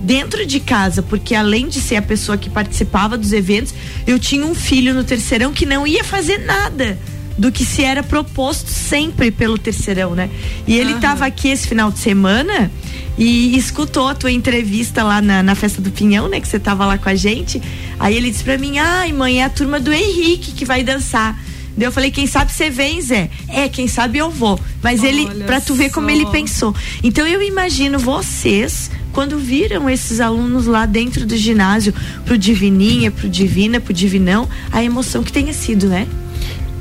dentro 0.00 0.46
de 0.46 0.58
casa, 0.58 1.02
porque 1.02 1.34
além 1.34 1.68
de 1.68 1.80
ser 1.80 1.96
a 1.96 2.02
pessoa 2.02 2.38
que 2.38 2.48
participava 2.48 3.18
dos 3.18 3.32
eventos, 3.32 3.74
eu 4.06 4.18
tinha 4.18 4.46
um 4.46 4.54
filho 4.54 4.94
no 4.94 5.04
terceirão 5.04 5.52
que 5.52 5.66
não 5.66 5.86
ia 5.86 6.02
fazer 6.02 6.38
nada 6.38 6.98
do 7.38 7.52
que 7.52 7.64
se 7.64 7.82
era 7.82 8.02
proposto 8.02 8.68
sempre 8.68 9.30
pelo 9.30 9.58
terceirão, 9.58 10.14
né? 10.14 10.30
E 10.66 10.76
ele 10.76 10.92
estava 10.92 11.26
aqui 11.26 11.48
esse 11.48 11.68
final 11.68 11.90
de 11.90 11.98
semana 11.98 12.70
e 13.18 13.56
escutou 13.56 14.08
a 14.08 14.14
tua 14.14 14.32
entrevista 14.32 15.02
lá 15.02 15.20
na, 15.20 15.42
na 15.42 15.54
festa 15.54 15.82
do 15.82 15.90
Pinhão, 15.90 16.28
né? 16.28 16.40
Que 16.40 16.48
você 16.48 16.56
estava 16.56 16.86
lá 16.86 16.96
com 16.98 17.08
a 17.08 17.14
gente. 17.14 17.60
Aí 17.98 18.16
ele 18.16 18.30
disse 18.30 18.44
para 18.44 18.56
mim: 18.56 18.78
ai, 18.78 19.12
mãe, 19.12 19.40
é 19.40 19.44
a 19.44 19.50
turma 19.50 19.78
do 19.78 19.92
Henrique 19.92 20.52
que 20.52 20.64
vai 20.64 20.82
dançar. 20.82 21.38
Daí 21.76 21.86
eu 21.86 21.92
falei, 21.92 22.10
quem 22.10 22.26
sabe 22.26 22.50
você 22.50 22.70
vem, 22.70 23.02
Zé? 23.02 23.28
É, 23.48 23.68
quem 23.68 23.86
sabe 23.86 24.16
eu 24.16 24.30
vou. 24.30 24.58
Mas 24.82 25.00
Olha 25.00 25.08
ele, 25.08 25.44
pra 25.44 25.60
tu 25.60 25.74
ver 25.74 25.88
só. 25.88 25.96
como 25.96 26.08
ele 26.08 26.24
pensou. 26.26 26.74
Então 27.02 27.26
eu 27.26 27.42
imagino 27.42 27.98
vocês 27.98 28.90
quando 29.12 29.38
viram 29.38 29.88
esses 29.88 30.20
alunos 30.20 30.66
lá 30.66 30.86
dentro 30.86 31.26
do 31.26 31.36
ginásio, 31.36 31.92
pro 32.24 32.38
Divininha, 32.38 33.10
pro 33.10 33.28
Divina, 33.28 33.78
pro 33.78 33.92
Divinão, 33.92 34.48
a 34.72 34.82
emoção 34.82 35.22
que 35.22 35.32
tenha 35.32 35.52
sido, 35.52 35.86
né? 35.86 36.06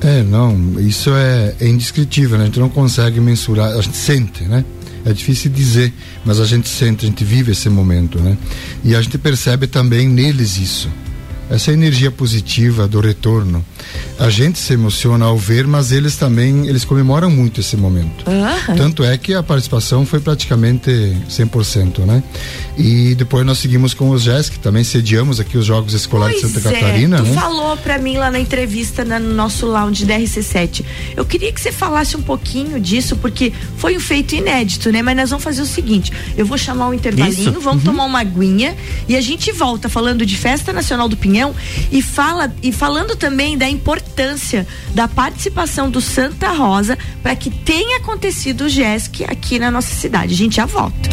É, 0.01 0.23
não, 0.23 0.79
isso 0.79 1.11
é, 1.13 1.55
é 1.59 1.67
indescritível, 1.67 2.37
né? 2.37 2.43
A 2.43 2.47
gente 2.47 2.59
não 2.59 2.69
consegue 2.69 3.19
mensurar, 3.19 3.75
a 3.75 3.81
gente 3.81 3.97
sente, 3.97 4.43
né? 4.43 4.63
É 5.05 5.13
difícil 5.13 5.51
dizer, 5.51 5.93
mas 6.25 6.39
a 6.39 6.45
gente 6.45 6.67
sente, 6.67 7.05
a 7.05 7.09
gente 7.09 7.23
vive 7.23 7.51
esse 7.51 7.69
momento, 7.69 8.19
né? 8.19 8.37
E 8.83 8.95
a 8.95 9.01
gente 9.01 9.17
percebe 9.17 9.67
também 9.67 10.07
neles 10.07 10.57
isso. 10.57 10.89
Essa 11.49 11.71
energia 11.71 12.11
positiva 12.11 12.87
do 12.87 12.99
retorno. 12.99 13.63
A 14.17 14.29
gente 14.29 14.57
se 14.57 14.73
emociona 14.73 15.25
ao 15.25 15.37
ver, 15.37 15.67
mas 15.67 15.91
eles 15.91 16.15
também, 16.15 16.67
eles 16.67 16.85
comemoram 16.85 17.29
muito 17.29 17.59
esse 17.59 17.75
momento. 17.75 18.25
Uhum. 18.27 18.75
Tanto 18.75 19.03
é 19.03 19.17
que 19.17 19.33
a 19.33 19.43
participação 19.43 20.05
foi 20.05 20.19
praticamente 20.19 20.89
100%, 21.29 21.99
né? 21.99 22.23
E 22.77 23.13
depois 23.15 23.45
nós 23.45 23.57
seguimos 23.57 23.93
com 23.93 24.09
os 24.09 24.23
GES, 24.23 24.49
que 24.49 24.59
também 24.59 24.83
sediamos 24.83 25.39
aqui 25.39 25.57
os 25.57 25.65
Jogos 25.65 25.93
Escolares 25.93 26.39
pois 26.41 26.53
de 26.53 26.61
Santa 26.61 26.75
é. 26.75 26.79
Catarina, 26.79 27.17
tu 27.17 27.23
né? 27.23 27.33
falou 27.33 27.77
para 27.77 27.97
mim 27.97 28.17
lá 28.17 28.31
na 28.31 28.39
entrevista 28.39 29.03
no 29.03 29.33
nosso 29.33 29.65
lounge 29.65 30.05
da 30.05 30.17
RC7. 30.17 30.83
Eu 31.15 31.25
queria 31.25 31.51
que 31.51 31.59
você 31.59 31.71
falasse 31.71 32.15
um 32.17 32.21
pouquinho 32.21 32.79
disso, 32.79 33.15
porque 33.17 33.51
foi 33.77 33.95
um 33.95 33.99
feito 33.99 34.35
inédito, 34.35 34.91
né? 34.91 35.01
Mas 35.01 35.15
nós 35.15 35.29
vamos 35.29 35.43
fazer 35.43 35.61
o 35.61 35.65
seguinte, 35.65 36.11
eu 36.37 36.45
vou 36.45 36.57
chamar 36.57 36.89
um 36.89 36.93
intervalinho, 36.93 37.51
Isso. 37.51 37.61
vamos 37.61 37.83
uhum. 37.83 37.91
tomar 37.91 38.05
uma 38.05 38.19
aguinha 38.19 38.75
e 39.07 39.15
a 39.15 39.21
gente 39.21 39.51
volta 39.51 39.89
falando 39.89 40.25
de 40.25 40.37
Festa 40.37 40.73
Nacional 40.73 41.07
do 41.07 41.17
E 41.91 42.01
fala 42.01 42.53
e 42.61 42.71
falando 42.71 43.15
também 43.15 43.57
da 43.57 43.69
importância 43.69 44.67
da 44.93 45.07
participação 45.07 45.89
do 45.89 46.01
Santa 46.01 46.51
Rosa 46.51 46.97
para 47.21 47.35
que 47.35 47.49
tenha 47.49 47.97
acontecido 47.97 48.65
o 48.65 48.69
GESC 48.69 49.23
aqui 49.25 49.59
na 49.59 49.71
nossa 49.71 49.93
cidade. 49.93 50.33
A 50.33 50.37
gente 50.37 50.55
já 50.55 50.65
volta. 50.65 51.09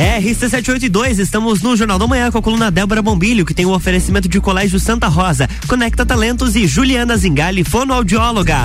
RC782, 0.00 1.18
estamos 1.18 1.60
no 1.60 1.76
Jornal 1.76 1.98
da 1.98 2.06
Manhã 2.06 2.30
com 2.30 2.38
a 2.38 2.42
coluna 2.42 2.70
Débora 2.70 3.02
Bombilho, 3.02 3.44
que 3.44 3.52
tem 3.52 3.66
o 3.66 3.70
um 3.70 3.74
oferecimento 3.74 4.28
de 4.28 4.40
Colégio 4.40 4.80
Santa 4.80 5.08
Rosa, 5.08 5.46
Conecta 5.68 6.06
Talentos 6.06 6.56
e 6.56 6.66
Juliana 6.66 7.16
Zingali, 7.18 7.62
fonoaudióloga. 7.64 8.64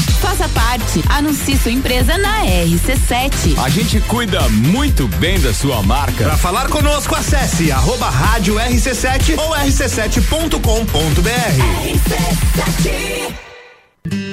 Faça 0.21 0.47
parte. 0.49 1.03
Anuncie 1.09 1.57
sua 1.57 1.71
empresa 1.71 2.15
na 2.17 2.45
RC7. 2.45 3.57
A 3.57 3.69
gente 3.69 3.99
cuida 4.01 4.47
muito 4.49 5.07
bem 5.07 5.39
da 5.39 5.51
sua 5.51 5.81
marca. 5.81 6.25
Para 6.25 6.37
falar 6.37 6.67
conosco, 6.69 7.15
acesse 7.15 7.71
arroba 7.71 8.07
rádio 8.07 8.55
RC7 8.55 9.37
ou 9.39 9.55
rc7.com.br. 9.55 10.61
RC7 11.83 13.33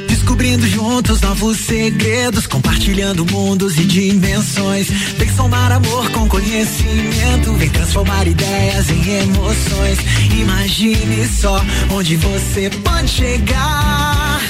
Descobrindo 0.07 0.67
juntos 0.67 1.23
novos 1.23 1.59
segredos, 1.59 2.47
compartilhando 2.47 3.25
mundos 3.25 3.79
e 3.79 3.85
dimensões. 3.85 4.89
Vem 5.17 5.35
somar 5.35 5.73
amor 5.73 6.11
com 6.11 6.29
conhecimento, 6.29 7.55
vem 7.55 7.71
transformar 7.71 8.27
ideias 8.27 8.91
em 8.91 9.09
emoções. 9.23 9.99
Imagine 10.39 11.27
só 11.29 11.65
onde 11.91 12.17
você 12.17 12.69
pode 12.85 13.09
chegar. 13.09 14.41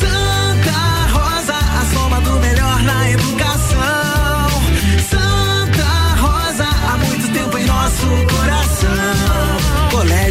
Santa 0.00 0.37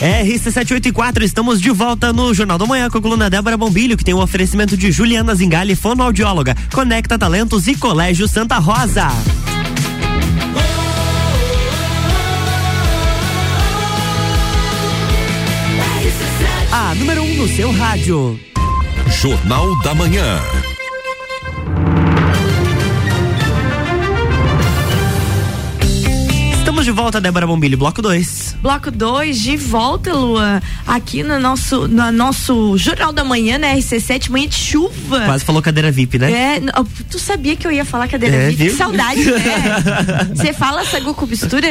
RC784, 0.00 1.22
estamos 1.22 1.60
de 1.60 1.70
volta 1.70 2.10
no 2.10 2.32
Jornal 2.32 2.56
da 2.56 2.64
Manhã 2.64 2.88
com 2.88 2.96
a 2.96 3.02
coluna 3.02 3.28
Débora 3.28 3.58
Bombilho, 3.58 3.98
que 3.98 4.04
tem 4.04 4.14
o 4.14 4.16
um 4.16 4.22
oferecimento 4.22 4.74
de 4.74 4.90
Juliana 4.90 5.34
Zingali, 5.34 5.76
fonoaudióloga, 5.76 6.56
Conecta 6.72 7.18
Talentos 7.18 7.66
e 7.66 7.74
Colégio 7.76 8.26
Santa 8.26 8.56
Rosa. 8.58 9.08
A 16.72 16.94
número 16.94 17.22
1 17.22 17.24
um 17.24 17.36
no 17.36 17.48
seu 17.48 17.70
rádio. 17.70 18.40
Jornal 19.20 19.78
da 19.82 19.94
Manhã. 19.94 20.40
Estamos 26.58 26.86
de 26.86 26.90
volta, 26.90 27.20
Débora 27.20 27.46
Bombilho, 27.46 27.76
bloco 27.76 28.00
2. 28.00 28.49
Bloco 28.60 28.90
2, 28.90 29.40
de 29.40 29.56
volta, 29.56 30.12
Luan, 30.12 30.60
aqui 30.86 31.22
no 31.22 31.40
nosso, 31.40 31.88
no 31.88 32.12
nosso 32.12 32.76
Jornal 32.76 33.12
da 33.12 33.24
Manhã, 33.24 33.58
na 33.58 33.74
RC7, 33.74 34.30
manhã 34.30 34.48
de 34.48 34.56
chuva. 34.56 35.24
Quase 35.24 35.44
falou 35.44 35.62
cadeira 35.62 35.90
VIP, 35.90 36.18
né? 36.18 36.32
É, 36.32 36.62
tu 37.10 37.18
sabia 37.18 37.56
que 37.56 37.66
eu 37.66 37.72
ia 37.72 37.84
falar 37.84 38.08
cadeira 38.08 38.36
é, 38.36 38.48
VIP? 38.50 38.62
Viu? 38.64 38.72
Que 38.72 38.78
saudade, 38.78 39.24
né? 39.24 40.32
Você 40.36 40.52
fala 40.52 40.84
sagu 40.84 41.14
com 41.14 41.26
mistura? 41.26 41.66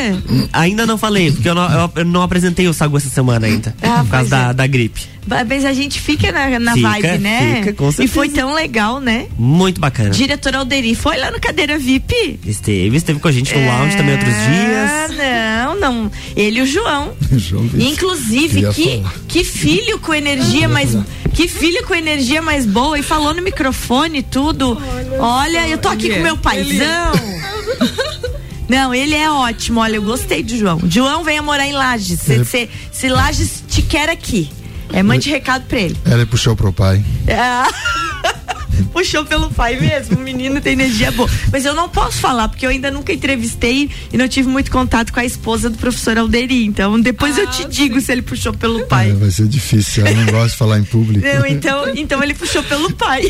Ainda 0.51 0.85
não 0.85 0.97
falei, 0.97 1.31
porque 1.31 1.49
eu 1.49 1.55
não, 1.55 1.71
eu, 1.71 1.91
eu 1.95 2.05
não 2.05 2.21
apresentei 2.23 2.67
o 2.67 2.73
sagu 2.73 2.97
essa 2.97 3.09
semana 3.09 3.47
ainda. 3.47 3.75
Ah, 3.81 4.03
por 4.03 4.09
causa 4.09 4.27
é. 4.27 4.29
da, 4.29 4.53
da 4.53 4.67
gripe. 4.67 5.18
Mas 5.47 5.65
a 5.65 5.73
gente 5.73 5.99
fica 5.99 6.31
na, 6.31 6.59
na 6.59 6.73
fica, 6.73 6.89
vibe, 6.89 7.17
né? 7.19 7.55
Fica, 7.57 7.73
com 7.73 7.91
certeza. 7.91 8.03
E 8.03 8.07
foi 8.07 8.29
tão 8.29 8.53
legal, 8.53 8.99
né? 8.99 9.27
Muito 9.37 9.79
bacana. 9.79 10.09
Diretor 10.09 10.55
Alderi 10.55 10.95
foi 10.95 11.17
lá 11.17 11.31
no 11.31 11.39
Cadeira 11.39 11.77
VIP? 11.77 12.39
Esteve, 12.45 12.97
esteve 12.97 13.19
com 13.19 13.27
a 13.27 13.31
gente 13.31 13.53
no 13.53 13.61
é... 13.61 13.65
lounge 13.67 13.95
também 13.95 14.13
outros 14.13 14.33
dias. 14.33 15.17
Não, 15.17 15.75
não. 15.79 16.11
Ele 16.35 16.59
e 16.59 16.61
o 16.61 16.65
João. 16.65 17.13
João 17.31 17.69
Inclusive, 17.73 18.71
que, 18.73 19.03
que 19.27 19.43
filho 19.43 19.99
com 19.99 20.13
energia 20.13 20.67
mais. 20.67 20.97
Que 21.33 21.47
filho 21.47 21.85
com 21.85 21.95
energia 21.95 22.41
mais 22.41 22.65
boa 22.65 22.97
e 22.97 23.03
falou 23.03 23.33
no 23.33 23.41
microfone 23.41 24.23
tudo. 24.23 24.77
Olha, 25.19 25.21
Olha 25.21 25.67
eu 25.67 25.77
tô 25.77 25.87
aqui 25.87 26.09
com 26.09 26.21
meu 26.21 26.37
paizão. 26.37 27.11
Não, 28.69 28.93
ele 28.93 29.15
é 29.15 29.29
ótimo. 29.29 29.79
Olha, 29.79 29.95
eu 29.95 30.03
gostei 30.03 30.43
do 30.43 30.55
João. 30.55 30.79
João 30.87 31.23
venha 31.23 31.41
morar 31.41 31.67
em 31.67 31.73
Lages. 31.73 32.19
Se, 32.19 32.45
se, 32.45 32.69
se 32.91 33.09
Lages 33.09 33.63
te 33.67 33.81
quer 33.81 34.09
aqui. 34.09 34.49
É, 34.91 35.03
mande 35.03 35.29
recado 35.29 35.65
pra 35.65 35.79
ele. 35.79 35.97
Ela 36.05 36.25
puxou 36.25 36.55
pro 36.55 36.73
pai. 36.73 37.03
Ah. 37.29 37.67
puxou 38.91 39.25
pelo 39.25 39.49
pai 39.51 39.79
mesmo. 39.79 40.17
O 40.17 40.19
menino 40.19 40.61
tem 40.61 40.73
energia 40.73 41.11
boa. 41.11 41.29
Mas 41.51 41.65
eu 41.65 41.73
não 41.73 41.89
posso 41.89 42.19
falar, 42.19 42.49
porque 42.49 42.65
eu 42.65 42.69
ainda 42.69 42.91
nunca 42.91 43.13
entrevistei 43.13 43.89
e 44.11 44.17
não 44.17 44.27
tive 44.27 44.47
muito 44.47 44.71
contato 44.71 45.13
com 45.13 45.19
a 45.19 45.25
esposa 45.25 45.69
do 45.69 45.77
professor 45.77 46.17
Alderi. 46.17 46.65
Então 46.65 46.99
depois 46.99 47.37
ah, 47.37 47.41
eu 47.41 47.47
te 47.47 47.63
sim. 47.63 47.69
digo 47.69 47.99
se 48.01 48.11
ele 48.11 48.21
puxou 48.21 48.53
pelo 48.53 48.85
pai. 48.85 49.11
É, 49.11 49.13
vai 49.13 49.31
ser 49.31 49.47
difícil, 49.47 50.05
ela 50.05 50.15
não 50.15 50.31
gosta 50.31 50.49
de 50.49 50.57
falar 50.57 50.79
em 50.79 50.83
público. 50.83 51.25
Não, 51.25 51.45
então, 51.45 51.95
então 51.95 52.23
ele 52.23 52.33
puxou 52.33 52.63
pelo 52.63 52.91
pai. 52.93 53.23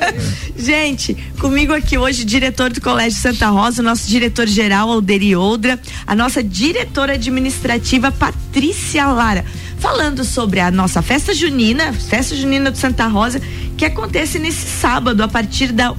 É. 0.00 0.14
Gente, 0.56 1.14
comigo 1.38 1.72
aqui 1.72 1.98
hoje, 1.98 2.24
diretor 2.24 2.70
do 2.70 2.80
Colégio 2.80 3.18
Santa 3.18 3.48
Rosa, 3.48 3.82
nosso 3.82 4.08
diretor-geral 4.08 4.90
Alderi 4.90 5.34
Oldra, 5.34 5.80
a 6.06 6.14
nossa 6.14 6.42
diretora 6.42 7.14
administrativa 7.14 8.10
Patrícia 8.10 9.06
Lara 9.06 9.44
falando 9.82 10.24
sobre 10.24 10.60
a 10.60 10.70
nossa 10.70 11.02
festa 11.02 11.34
junina, 11.34 11.92
festa 11.92 12.36
junina 12.36 12.70
do 12.70 12.78
Santa 12.78 13.08
Rosa, 13.08 13.42
que 13.76 13.84
acontece 13.84 14.38
nesse 14.38 14.64
sábado 14.64 15.24
a 15.24 15.26
partir 15.26 15.72
da 15.72 15.92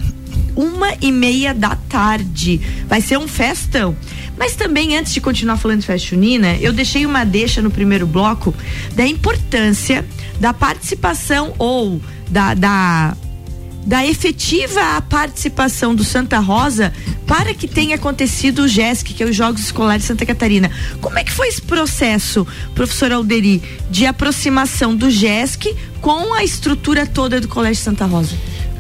uma 0.55 0.93
e 1.01 1.11
meia 1.11 1.53
da 1.53 1.75
tarde. 1.75 2.61
Vai 2.87 3.01
ser 3.01 3.17
um 3.17 3.27
festão. 3.27 3.93
Mas 4.37 4.55
também, 4.55 4.95
antes 4.95 5.13
de 5.13 5.19
continuar 5.19 5.57
falando 5.57 5.81
de 5.81 5.85
festa 5.85 6.07
junina, 6.07 6.55
eu 6.61 6.71
deixei 6.71 7.05
uma 7.05 7.25
deixa 7.25 7.61
no 7.61 7.69
primeiro 7.69 8.07
bloco 8.07 8.55
da 8.95 9.05
importância 9.05 10.05
da 10.39 10.53
participação 10.53 11.53
ou 11.59 11.99
da, 12.29 12.53
da 12.53 13.17
da 13.85 14.05
efetiva 14.05 15.01
participação 15.09 15.93
do 15.93 16.03
Santa 16.03 16.39
Rosa 16.39 16.93
para 17.27 17.53
que 17.53 17.67
tenha 17.67 17.95
acontecido 17.95 18.63
o 18.63 18.67
GESC, 18.67 19.13
que 19.13 19.23
é 19.23 19.25
os 19.25 19.35
Jogos 19.35 19.61
Escolares 19.61 20.03
de 20.03 20.07
Santa 20.07 20.25
Catarina. 20.25 20.71
Como 21.01 21.17
é 21.17 21.23
que 21.23 21.31
foi 21.31 21.47
esse 21.47 21.61
processo, 21.61 22.45
professor 22.75 23.11
Alderi, 23.11 23.61
de 23.89 24.05
aproximação 24.05 24.95
do 24.95 25.09
GESC 25.09 25.75
com 26.01 26.33
a 26.33 26.43
estrutura 26.43 27.05
toda 27.05 27.39
do 27.39 27.47
Colégio 27.47 27.83
Santa 27.83 28.05
Rosa? 28.05 28.35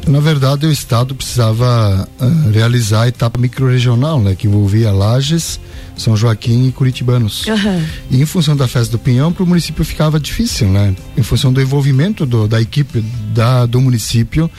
Na 0.07 0.19
verdade, 0.19 0.65
o 0.65 0.71
Estado 0.71 1.15
precisava 1.15 2.07
uh, 2.19 2.51
realizar 2.51 3.03
a 3.03 3.07
etapa 3.07 3.39
microrregional, 3.39 4.19
né, 4.19 4.35
que 4.35 4.47
envolvia 4.47 4.91
Lages, 4.91 5.59
São 5.95 6.17
Joaquim 6.17 6.67
e 6.67 6.71
Curitibanos. 6.73 7.45
Uhum. 7.45 7.85
E 8.11 8.21
em 8.21 8.25
função 8.25 8.55
da 8.55 8.67
festa 8.67 8.91
do 8.91 8.99
Pinhão, 8.99 9.31
para 9.31 9.43
o 9.43 9.47
município 9.47 9.85
ficava 9.85 10.19
difícil, 10.19 10.67
né? 10.67 10.93
Em 11.17 11.23
função 11.23 11.53
do 11.53 11.61
envolvimento 11.61 12.25
do, 12.25 12.47
da 12.49 12.61
equipe 12.61 12.99
da, 13.33 13.65
do 13.65 13.79
município 13.79 14.51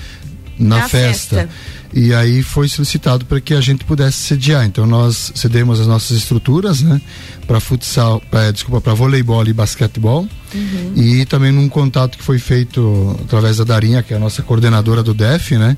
na, 0.58 0.78
na 0.78 0.88
festa. 0.88 1.36
festa. 1.36 1.50
E 1.92 2.12
aí 2.12 2.42
foi 2.42 2.68
solicitado 2.68 3.24
para 3.24 3.40
que 3.40 3.54
a 3.54 3.60
gente 3.60 3.84
pudesse 3.84 4.18
sediar. 4.18 4.64
Então 4.64 4.86
nós 4.86 5.32
cedemos 5.34 5.80
as 5.80 5.86
nossas 5.86 6.16
estruturas, 6.16 6.82
né, 6.82 7.00
para 7.46 7.60
futsal, 7.60 8.20
pra, 8.30 8.50
desculpa, 8.50 8.80
para 8.80 8.94
voleibol 8.94 9.46
e 9.46 9.52
basquetebol. 9.52 10.26
Uhum. 10.54 10.92
E 10.96 11.24
também 11.26 11.52
num 11.52 11.68
contato 11.68 12.18
que 12.18 12.24
foi 12.24 12.38
feito 12.38 13.16
através 13.24 13.58
da 13.58 13.64
Darinha, 13.64 14.02
que 14.02 14.12
é 14.12 14.16
a 14.16 14.20
nossa 14.20 14.42
coordenadora 14.42 15.02
do 15.02 15.14
DEF, 15.14 15.56
né, 15.56 15.76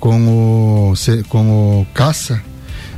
com 0.00 0.92
o 0.92 0.94
com 1.28 1.80
o 1.80 1.86
Caça. 1.92 2.40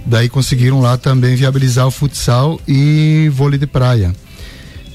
Daí 0.07 0.29
conseguiram 0.29 0.81
lá 0.81 0.97
também 0.97 1.35
viabilizar 1.35 1.87
o 1.87 1.91
futsal 1.91 2.61
e 2.67 3.31
vôlei 3.33 3.59
de 3.59 3.67
praia. 3.67 4.13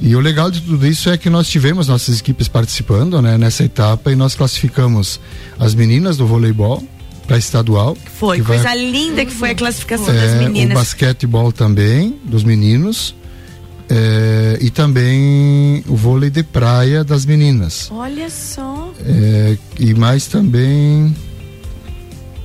E 0.02 0.16
o 0.16 0.20
legal 0.20 0.52
de 0.52 0.62
tudo 0.62 0.86
isso 0.86 1.10
é 1.10 1.18
que 1.18 1.30
nós 1.30 1.48
tivemos 1.48 1.88
nossas 1.88 2.20
equipes 2.20 2.48
participando 2.48 3.22
né, 3.22 3.38
nessa 3.38 3.64
etapa 3.64 4.12
e 4.12 4.16
nós 4.16 4.36
classificamos 4.36 5.20
as 5.58 5.74
meninas 5.74 6.18
do 6.18 6.28
voleibol, 6.28 6.84
para 7.26 7.38
estadual. 7.38 7.98
Foi, 8.18 8.42
coisa 8.42 8.64
vai... 8.64 8.78
linda 8.78 9.26
que 9.26 9.32
foi 9.32 9.52
a 9.52 9.56
classificação 9.56 10.14
é, 10.14 10.14
das 10.14 10.36
meninas. 10.36 10.78
O 10.78 10.80
basquetebol 10.80 11.52
também, 11.52 12.20
dos 12.24 12.44
meninos. 12.44 13.16
É, 13.88 14.58
e 14.62 14.72
também 14.72 15.84
o 15.88 15.96
vôlei 15.96 16.32
de 16.32 16.42
praia 16.42 17.04
das 17.04 17.26
meninas. 17.26 17.90
Olha 17.92 18.30
só. 18.30 18.92
É, 19.00 19.58
e 19.80 19.94
mais 19.94 20.26
também. 20.26 21.16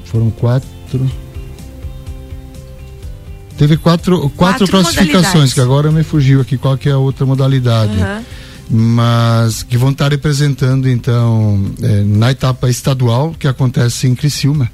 Foram 0.05 0.31
quatro. 0.31 1.11
Teve 3.61 3.77
quatro, 3.77 4.19
quatro, 4.31 4.37
quatro 4.37 4.69
classificações, 4.69 5.53
que 5.53 5.61
agora 5.61 5.93
me 5.93 6.03
fugiu 6.03 6.41
aqui 6.41 6.57
qual 6.57 6.79
que 6.79 6.89
é 6.89 6.93
a 6.93 6.97
outra 6.97 7.27
modalidade. 7.27 7.93
Uhum 7.93 8.25
mas 8.73 9.65
que 9.65 9.77
vão 9.77 9.91
estar 9.91 10.13
representando 10.13 10.89
então 10.89 11.61
é, 11.83 12.05
na 12.05 12.31
etapa 12.31 12.71
estadual 12.71 13.35
que 13.37 13.49
acontece 13.49 14.07
em 14.07 14.15
Criciúma. 14.15 14.71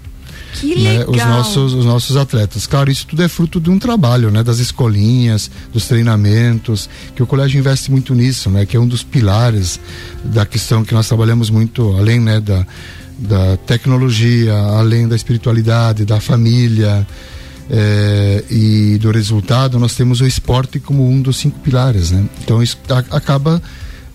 Que 0.52 0.74
né, 0.82 1.02
os 1.08 1.16
nossos 1.16 1.72
os 1.72 1.86
nossos 1.86 2.14
atletas. 2.14 2.66
Claro, 2.66 2.90
isso 2.90 3.06
tudo 3.06 3.22
é 3.22 3.28
fruto 3.28 3.58
de 3.58 3.70
um 3.70 3.78
trabalho, 3.78 4.30
né, 4.30 4.42
das 4.42 4.58
escolinhas, 4.58 5.50
dos 5.72 5.86
treinamentos, 5.88 6.90
que 7.14 7.22
o 7.22 7.26
colégio 7.26 7.58
investe 7.58 7.90
muito 7.90 8.14
nisso, 8.14 8.50
né, 8.50 8.66
que 8.66 8.76
é 8.76 8.80
um 8.80 8.86
dos 8.86 9.02
pilares 9.02 9.80
da 10.22 10.44
questão 10.44 10.84
que 10.84 10.92
nós 10.92 11.08
trabalhamos 11.08 11.48
muito 11.48 11.96
além, 11.96 12.20
né, 12.20 12.38
da 12.38 12.66
da 13.18 13.56
tecnologia, 13.56 14.52
além 14.54 15.08
da 15.08 15.16
espiritualidade, 15.16 16.04
da 16.04 16.20
família, 16.20 17.06
é, 17.70 18.44
e 18.50 18.98
do 18.98 19.10
resultado, 19.10 19.78
nós 19.78 19.94
temos 19.94 20.20
o 20.20 20.26
esporte 20.26 20.78
como 20.78 21.08
um 21.08 21.20
dos 21.20 21.36
cinco 21.36 21.58
pilares, 21.60 22.10
né? 22.10 22.24
Então 22.42 22.62
isso 22.62 22.78
acaba 23.10 23.60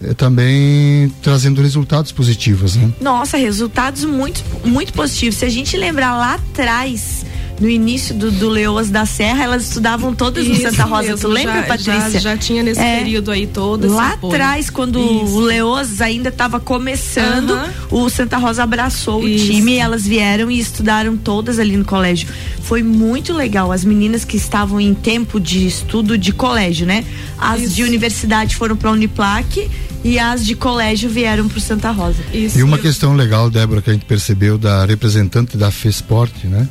é, 0.01 0.13
também 0.13 1.13
trazendo 1.21 1.61
resultados 1.61 2.11
positivos, 2.11 2.75
né? 2.75 2.91
Nossa, 3.01 3.37
resultados 3.37 4.03
muito, 4.05 4.43
muito 4.65 4.93
positivos. 4.93 5.35
Se 5.35 5.45
a 5.45 5.49
gente 5.49 5.75
lembrar 5.77 6.15
lá 6.17 6.35
atrás, 6.35 7.25
no 7.61 7.69
início 7.69 8.15
do, 8.15 8.31
do 8.31 8.49
Leoas 8.49 8.89
da 8.89 9.05
Serra, 9.05 9.43
elas 9.43 9.67
estudavam 9.67 10.15
todas 10.15 10.47
Isso 10.47 10.63
no 10.63 10.71
Santa 10.71 10.83
Rosa. 10.83 11.03
Mesmo, 11.03 11.17
tu 11.19 11.27
lembra, 11.27 11.53
já, 11.53 11.63
Patrícia? 11.63 12.19
Já, 12.19 12.19
já 12.19 12.37
tinha 12.37 12.63
nesse 12.63 12.81
é, 12.81 12.97
período 12.97 13.29
aí 13.29 13.45
todo. 13.45 13.87
Lá 13.87 14.13
atrás, 14.13 14.71
quando 14.71 14.99
Isso. 14.99 15.35
o 15.35 15.39
Leoas 15.39 16.01
ainda 16.01 16.29
estava 16.29 16.59
começando, 16.59 17.55
o 17.91 18.09
Santa 18.09 18.37
Rosa 18.37 18.63
abraçou 18.63 19.27
Isso. 19.27 19.43
o 19.43 19.47
time 19.47 19.73
e 19.73 19.77
elas 19.77 20.07
vieram 20.07 20.49
e 20.49 20.59
estudaram 20.59 21.15
todas 21.15 21.59
ali 21.59 21.77
no 21.77 21.85
colégio. 21.85 22.27
Foi 22.63 22.81
muito 22.81 23.31
legal. 23.31 23.71
As 23.71 23.85
meninas 23.85 24.25
que 24.25 24.37
estavam 24.37 24.81
em 24.81 24.95
tempo 24.95 25.39
de 25.39 25.67
estudo 25.67 26.17
de 26.17 26.31
colégio, 26.31 26.87
né? 26.87 27.05
As 27.37 27.75
de 27.75 27.83
universidade 27.83 28.55
foram 28.55 28.75
para 28.75 28.89
a 28.89 28.93
Uniplac 28.93 29.69
e 30.03 30.17
as 30.17 30.43
de 30.43 30.55
colégio 30.55 31.11
vieram 31.11 31.47
para 31.47 31.59
o 31.59 31.61
Santa 31.61 31.91
Rosa. 31.91 32.23
Isso. 32.33 32.57
E 32.57 32.63
uma 32.63 32.79
questão 32.79 33.13
legal, 33.13 33.51
Débora, 33.51 33.83
que 33.83 33.91
a 33.91 33.93
gente 33.93 34.05
percebeu 34.05 34.57
da 34.57 34.83
representante 34.83 35.55
da 35.55 35.69
FESPORT, 35.69 36.47
né? 36.47 36.67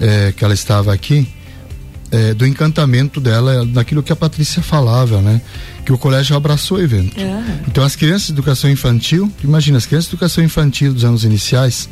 É, 0.00 0.32
que 0.32 0.44
ela 0.44 0.54
estava 0.54 0.92
aqui, 0.92 1.28
é, 2.10 2.34
do 2.34 2.46
encantamento 2.46 3.20
dela, 3.20 3.64
daquilo 3.64 4.02
que 4.02 4.12
a 4.12 4.16
Patrícia 4.16 4.62
falava, 4.62 5.20
né? 5.20 5.40
Que 5.84 5.92
o 5.92 5.98
colégio 5.98 6.36
abraçou 6.36 6.78
o 6.78 6.80
evento. 6.80 7.18
É. 7.18 7.60
Então 7.66 7.82
as 7.82 7.96
crianças 7.96 8.26
de 8.26 8.32
educação 8.32 8.70
infantil, 8.70 9.30
imagina, 9.42 9.78
as 9.78 9.86
crianças 9.86 10.08
de 10.08 10.14
educação 10.14 10.44
infantil 10.44 10.92
dos 10.92 11.04
anos 11.04 11.24
iniciais, 11.24 11.88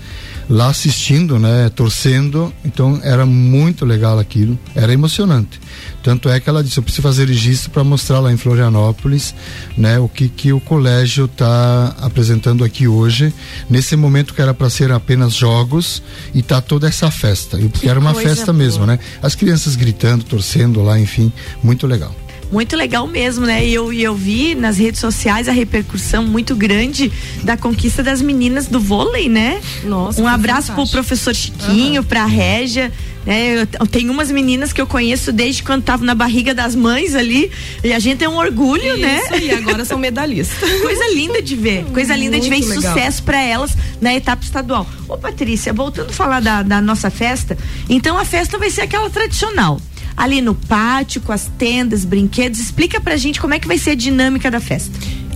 lá 0.49 0.69
assistindo, 0.69 1.39
né, 1.39 1.71
torcendo. 1.75 2.53
Então 2.65 3.01
era 3.03 3.27
muito 3.27 3.85
legal 3.85 4.19
aquilo, 4.19 4.59
era 4.75 4.93
emocionante. 4.93 5.61
Tanto 6.03 6.29
é 6.29 6.41
que 6.41 6.49
ela 6.49 6.63
disse: 6.63 6.79
eu 6.79 6.83
preciso 6.83 7.03
fazer 7.03 7.29
registro 7.29 7.71
para 7.71 7.85
mostrar 7.85 8.21
lá 8.21 8.33
em 8.33 8.37
Florianópolis, 8.37 9.35
né, 9.77 9.99
o 9.99 10.09
que 10.09 10.29
que 10.29 10.53
o 10.53 10.61
colégio 10.61 11.27
está 11.27 11.95
apresentando 12.01 12.65
aqui 12.65 12.89
hoje, 12.89 13.33
nesse 13.69 13.97
momento 13.97 14.35
que 14.35 14.41
era 14.41 14.55
para 14.55 14.71
ser 14.71 14.93
apenas 14.93 15.35
jogos 15.35 16.03
e 16.35 16.43
tá 16.43 16.61
toda 16.61 16.89
essa 16.89 17.11
festa. 17.11 17.59
Porque 17.59 17.89
era 17.89 17.99
uma 17.99 18.15
festa 18.15 18.47
boa. 18.47 18.55
mesmo, 18.55 18.87
né? 18.87 18.99
As 19.23 19.35
crianças 19.35 19.77
gritando, 19.77 20.25
torcendo 20.25 20.83
lá, 20.83 20.99
enfim, 20.99 21.33
muito 21.63 21.87
legal 21.87 22.15
muito 22.51 22.77
legal 22.77 23.07
mesmo, 23.07 23.47
né? 23.47 23.65
E 23.65 23.73
eu, 23.73 23.93
eu 23.93 24.15
vi 24.15 24.55
nas 24.55 24.77
redes 24.77 25.01
sociais 25.01 25.49
a 25.49 25.53
repercussão 25.53 26.25
muito 26.25 26.55
grande 26.55 27.11
da 27.43 27.57
conquista 27.57 28.03
das 28.03 28.21
meninas 28.21 28.67
do 28.67 28.81
vôlei, 28.81 29.29
né? 29.29 29.61
Nossa. 29.85 30.21
Um 30.21 30.27
abraço 30.27 30.69
fantástico. 30.69 30.83
pro 30.83 30.91
professor 30.91 31.35
Chiquinho, 31.35 32.03
uhum. 32.03 32.07
pra 32.07 32.25
Régia. 32.25 32.93
Né? 33.25 33.67
Eu, 33.79 33.87
tenho 33.87 34.13
umas 34.13 34.31
meninas 34.31 34.73
que 34.73 34.81
eu 34.81 34.87
conheço 34.87 35.31
desde 35.31 35.63
quando 35.63 35.81
estavam 35.81 36.07
na 36.07 36.15
barriga 36.15 36.55
das 36.55 36.75
mães 36.75 37.15
ali. 37.15 37.51
E 37.85 37.93
a 37.93 37.99
gente 37.99 38.25
é 38.25 38.29
um 38.29 38.37
orgulho, 38.37 38.95
Isso, 38.95 39.01
né? 39.01 39.21
E 39.41 39.51
agora 39.53 39.85
são 39.85 39.99
medalhistas. 39.99 40.59
coisa 40.81 41.15
linda 41.15 41.41
de 41.43 41.55
ver. 41.55 41.85
Coisa 41.93 42.17
linda 42.17 42.39
muito 42.39 42.45
de 42.45 42.51
ver 42.51 42.63
sucesso 42.63 43.23
para 43.23 43.41
elas 43.41 43.77
na 44.01 44.15
etapa 44.15 44.43
estadual. 44.43 44.87
Ô, 45.09 45.17
Patrícia, 45.17 45.73
voltando 45.73 46.11
a 46.11 46.13
falar 46.13 46.41
da, 46.41 46.63
da 46.63 46.81
nossa 46.81 47.11
festa, 47.11 47.57
então 47.89 48.17
a 48.17 48.25
festa 48.25 48.59
vai 48.59 48.71
ser 48.71 48.83
aquela 48.83 49.11
tradicional 49.11 49.81
ali 50.21 50.43
no 50.43 50.55
pátio, 50.55 51.23
com 51.23 51.33
as 51.33 51.51
tendas, 51.57 52.05
brinquedos. 52.05 52.61
Explica 52.61 53.01
pra 53.01 53.17
gente 53.17 53.41
como 53.41 53.55
é 53.55 53.59
que 53.59 53.67
vai 53.67 53.79
ser 53.79 53.93
a 53.93 53.95
dinâmica 53.95 54.51
da 54.51 54.61
festa. 54.61 54.93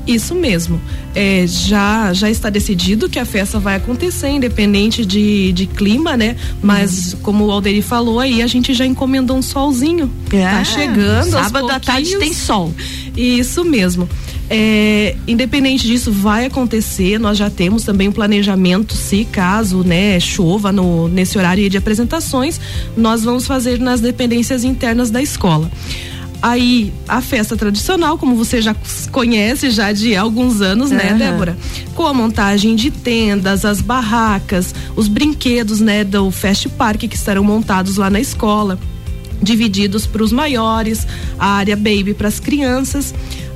Isso 0.07 0.35
mesmo. 0.35 0.79
É, 1.15 1.47
já, 1.47 2.13
já 2.13 2.29
está 2.29 2.51
decidido 2.51 3.09
que 3.09 3.19
a 3.19 3.25
festa 3.25 3.59
vai 3.59 3.77
acontecer, 3.77 4.29
independente 4.29 5.07
de, 5.07 5.53
de 5.53 5.67
clima, 5.67 6.19
né? 6.19 6.37
Mas, 6.63 7.15
uhum. 7.15 7.21
como 7.21 7.47
o 7.47 7.51
Alderi 7.51 7.81
falou 7.81 8.21
aí, 8.21 8.43
a 8.43 8.47
gente 8.47 8.75
já 8.75 8.85
encomendou 8.85 9.39
um 9.39 9.43
solzinho. 9.43 10.13
É, 10.31 10.43
tá 10.43 10.65
chegando. 10.65 11.31
Sábado 11.31 11.71
à 11.71 11.81
tarde 11.81 12.19
tem 12.19 12.35
sol. 12.35 12.75
Isso 13.17 13.65
mesmo. 13.65 14.07
É, 14.51 15.17
independente 15.27 15.87
disso, 15.87 16.13
vai 16.13 16.47
acontecer. 16.47 17.19
Nós 17.19 17.39
já 17.39 17.49
temos 17.49 17.83
também 17.85 18.09
um 18.09 18.13
planejamento, 18.13 18.95
se 18.95 19.25
caso 19.25 19.83
né, 19.83 20.21
chova 20.21 20.71
no, 20.71 21.09
nesse 21.09 21.39
horário 21.39 21.69
de 21.69 21.77
apresentações, 21.77 22.61
nós 22.97 23.25
vamos 23.25 23.47
fazer 23.47 23.79
nas 23.79 24.01
dependências 24.01 24.65
internas 24.65 25.11
da 25.11 25.23
escola. 25.23 25.71
Aí, 26.43 26.93
a 27.09 27.23
festa 27.23 27.57
tradicional, 27.57 28.19
como 28.19 28.37
você 28.37 28.61
já 28.61 28.77
conhece 29.11 29.71
já 29.71 29.93
de 29.93 30.15
alguns 30.15 30.61
anos, 30.61 30.91
né, 30.91 31.13
uhum. 31.13 31.19
Débora? 31.19 31.57
Com 31.95 32.07
a 32.07 32.13
montagem 32.13 32.77
de 32.77 32.91
tendas, 32.91 33.65
as 33.65 33.81
barracas, 33.81 34.75
os 34.95 35.09
brinquedos, 35.09 35.81
né, 35.81 36.05
do 36.05 36.31
Fast 36.31 36.69
Park 36.69 37.01
que 37.01 37.17
estarão 37.17 37.43
montados 37.43 37.97
lá 37.97 38.11
na 38.11 38.21
escola 38.21 38.79
divididos 39.43 40.07
para 40.07 40.23
os 40.23 40.33
maiores, 40.33 41.07
a 41.39 41.49
área 41.49 41.77
baby 41.77 42.15
para 42.15 42.29
as 42.29 42.41
crianças 42.41 43.15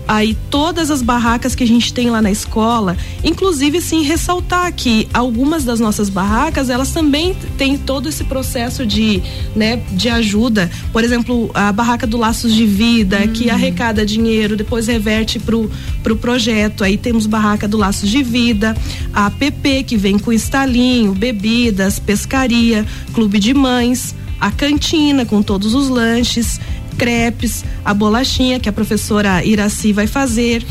aí 0.09 0.37
todas 0.51 0.91
as 0.91 1.03
barracas 1.03 1.55
que 1.55 1.63
a 1.63 1.67
gente 1.67 1.93
tem 1.93 2.09
lá 2.09 2.23
na 2.23 2.31
escola, 2.31 2.97
inclusive 3.23 3.81
sim 3.83 4.03
ressaltar 4.03 4.73
que 4.73 5.07
algumas 5.13 5.65
das 5.65 5.79
nossas 5.79 6.09
barracas, 6.09 6.71
elas 6.71 6.91
também 6.91 7.37
têm 7.59 7.77
todo 7.77 8.09
esse 8.09 8.25
processo 8.25 8.87
de, 8.87 9.23
né, 9.55 9.77
de 9.93 10.09
ajuda. 10.09 10.71
Por 10.93 11.05
exemplo, 11.05 11.51
a 11.53 11.71
barraca 11.71 12.07
do 12.07 12.17
Laços 12.17 12.55
de 12.55 12.65
Vida, 12.65 13.21
uhum. 13.21 13.33
que 13.33 13.51
arrecada 13.51 14.07
dinheiro, 14.07 14.57
depois 14.57 14.87
reverte 14.87 15.39
pro 15.39 15.71
pro 16.03 16.17
projeto. 16.17 16.83
Aí 16.85 16.97
temos 16.97 17.27
barraca 17.27 17.69
do 17.69 17.77
Laços 17.77 18.09
de 18.09 18.23
Vida, 18.23 18.75
a 19.13 19.31
PP 19.31 19.83
que 19.83 19.97
vem 19.97 20.19
com 20.19 20.33
estalinho, 20.33 21.13
bebidas, 21.13 21.99
pescaria, 21.99 22.87
clube 23.13 23.39
de 23.39 23.53
mães, 23.53 24.15
a 24.41 24.51
cantina 24.51 25.27
com 25.27 25.43
todos 25.43 25.75
os 25.75 25.89
lanches 25.89 26.61
crepes, 26.99 27.65
a 27.85 27.95
bolachinha 27.95 28.59
que 28.59 28.69
a 28.69 28.73
professora 28.73 29.45
Iraci 29.45 29.93
vai 29.93 30.07
fazer. 30.07 30.65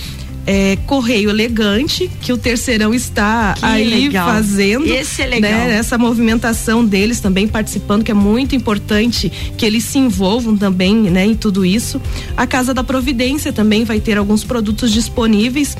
É, 0.50 0.78
correio 0.86 1.30
elegante 1.30 2.10
que 2.22 2.32
o 2.32 2.38
terceirão 2.38 2.94
está 2.94 3.54
que 3.54 3.66
aí 3.66 4.06
legal. 4.06 4.30
fazendo. 4.30 4.86
Esse 4.86 5.22
é 5.22 5.26
legal. 5.26 5.52
Né, 5.52 5.76
essa 5.76 5.98
movimentação 5.98 6.86
deles 6.86 7.20
também 7.20 7.50
participando, 7.50 8.02
que 8.02 8.12
é 8.12 8.13
muito 8.13 8.56
importante 8.56 9.30
que 9.58 9.66
eles 9.66 9.84
se 9.84 9.98
envolvam 9.98 10.56
também 10.56 10.96
né, 10.96 11.26
em 11.26 11.36
tudo 11.36 11.66
isso. 11.66 12.02
A 12.38 12.48
Casa 12.48 12.74
da 12.74 12.82
Providência 12.82 13.52
também 13.52 13.84
vai 13.84 14.00
ter 14.00 14.18
alguns 14.18 14.46
produtos 14.46 14.90
disponíveis 14.94 15.76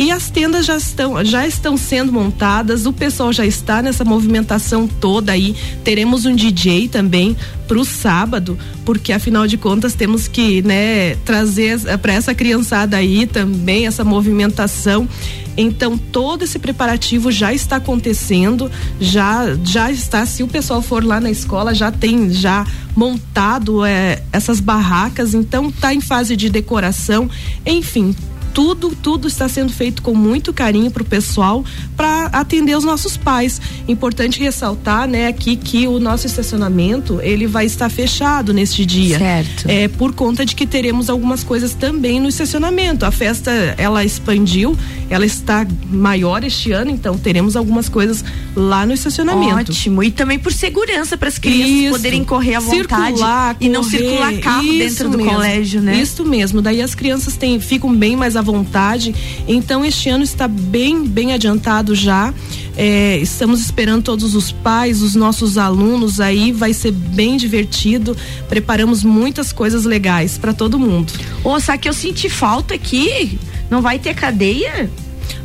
E 0.00 0.10
as 0.10 0.30
tendas 0.30 0.64
já 0.64 0.78
estão, 0.78 1.22
já 1.22 1.46
estão 1.46 1.76
sendo 1.76 2.10
montadas, 2.10 2.86
o 2.86 2.92
pessoal 2.92 3.34
já 3.34 3.44
está 3.44 3.82
nessa 3.82 4.02
movimentação 4.02 4.88
toda 4.88 5.30
aí. 5.30 5.54
Teremos 5.84 6.24
um 6.24 6.34
DJ 6.34 6.88
também 6.88 7.36
para 7.68 7.78
o 7.78 7.84
sábado, 7.84 8.58
porque 8.82 9.12
afinal 9.12 9.46
de 9.46 9.58
contas 9.58 9.92
temos 9.92 10.26
que 10.26 10.62
né, 10.62 11.16
trazer 11.16 11.78
para 11.98 12.14
essa 12.14 12.34
criançada 12.34 12.96
aí 12.96 13.26
também 13.26 13.86
essa 13.86 14.02
movimentação. 14.02 15.06
Então 15.54 15.98
todo 15.98 16.44
esse 16.44 16.58
preparativo 16.58 17.30
já 17.30 17.52
está 17.52 17.76
acontecendo, 17.76 18.70
já 18.98 19.54
já 19.62 19.90
está. 19.90 20.24
Se 20.24 20.42
o 20.42 20.48
pessoal 20.48 20.80
for 20.80 21.04
lá 21.04 21.20
na 21.20 21.30
escola 21.30 21.74
já 21.74 21.92
tem 21.92 22.30
já 22.30 22.66
montado 22.96 23.84
é, 23.84 24.22
essas 24.32 24.60
barracas, 24.60 25.34
então 25.34 25.68
está 25.68 25.92
em 25.92 26.00
fase 26.00 26.36
de 26.36 26.48
decoração. 26.48 27.28
Enfim, 27.66 28.14
tudo, 28.52 28.90
tudo 29.02 29.28
está 29.28 29.48
sendo 29.48 29.72
feito 29.72 30.02
com 30.02 30.14
muito 30.14 30.52
carinho 30.52 30.90
para 30.90 31.02
o 31.02 31.06
pessoal 31.06 31.64
para 31.96 32.26
atender 32.26 32.76
os 32.76 32.84
nossos 32.84 33.16
pais. 33.16 33.60
Importante 33.88 34.40
ressaltar, 34.40 35.08
né, 35.08 35.26
aqui 35.26 35.56
que 35.56 35.86
o 35.86 35.98
nosso 35.98 36.26
estacionamento 36.26 37.20
ele 37.22 37.46
vai 37.46 37.66
estar 37.66 37.88
fechado 37.88 38.52
neste 38.52 38.84
dia. 38.84 39.18
Certo. 39.18 39.64
É 39.68 39.88
por 39.88 40.14
conta 40.14 40.44
de 40.44 40.54
que 40.54 40.66
teremos 40.66 41.10
algumas 41.10 41.44
coisas 41.44 41.74
também 41.74 42.20
no 42.20 42.28
estacionamento. 42.28 43.04
A 43.04 43.10
festa 43.10 43.50
ela 43.76 44.04
expandiu, 44.04 44.76
ela 45.08 45.26
está 45.26 45.66
maior 45.90 46.44
este 46.44 46.72
ano, 46.72 46.90
então 46.90 47.16
teremos 47.18 47.56
algumas 47.56 47.88
coisas 47.88 48.24
lá 48.54 48.86
no 48.86 48.92
estacionamento. 48.92 49.72
Ótimo. 49.72 50.02
E 50.02 50.10
também 50.10 50.38
por 50.38 50.52
segurança 50.52 51.16
para 51.16 51.28
as 51.28 51.38
crianças 51.38 51.70
Isso. 51.70 51.92
poderem 51.92 52.24
correr 52.24 52.54
à 52.54 52.60
vontade 52.60 53.16
circular, 53.16 53.56
e 53.60 53.68
não 53.68 53.82
circular 53.82 54.32
carro 54.38 54.64
Isso 54.64 54.78
dentro 54.78 55.10
do 55.10 55.18
mesmo. 55.18 55.32
colégio, 55.32 55.80
né? 55.80 56.00
Isso 56.00 56.24
mesmo. 56.24 56.62
Daí 56.62 56.80
as 56.80 56.94
crianças 56.94 57.36
têm, 57.36 57.60
ficam 57.60 57.94
bem 57.94 58.16
mais 58.16 58.36
à 58.40 58.42
vontade. 58.42 59.14
Então 59.46 59.84
este 59.84 60.08
ano 60.08 60.24
está 60.24 60.48
bem, 60.48 61.06
bem 61.06 61.32
adiantado 61.32 61.94
já. 61.94 62.34
É, 62.76 63.18
estamos 63.18 63.60
esperando 63.60 64.02
todos 64.02 64.34
os 64.34 64.50
pais, 64.50 65.02
os 65.02 65.14
nossos 65.14 65.58
alunos 65.58 66.20
aí, 66.20 66.52
vai 66.52 66.72
ser 66.72 66.92
bem 66.92 67.36
divertido. 67.36 68.16
Preparamos 68.48 69.04
muitas 69.04 69.52
coisas 69.52 69.84
legais 69.84 70.38
para 70.38 70.52
todo 70.52 70.78
mundo. 70.78 71.12
Ô, 71.44 71.58
só 71.60 71.76
que 71.76 71.88
eu 71.88 71.92
senti 71.92 72.28
falta 72.28 72.74
aqui. 72.74 73.38
Não 73.70 73.82
vai 73.82 73.98
ter 73.98 74.14
cadeia? 74.14 74.90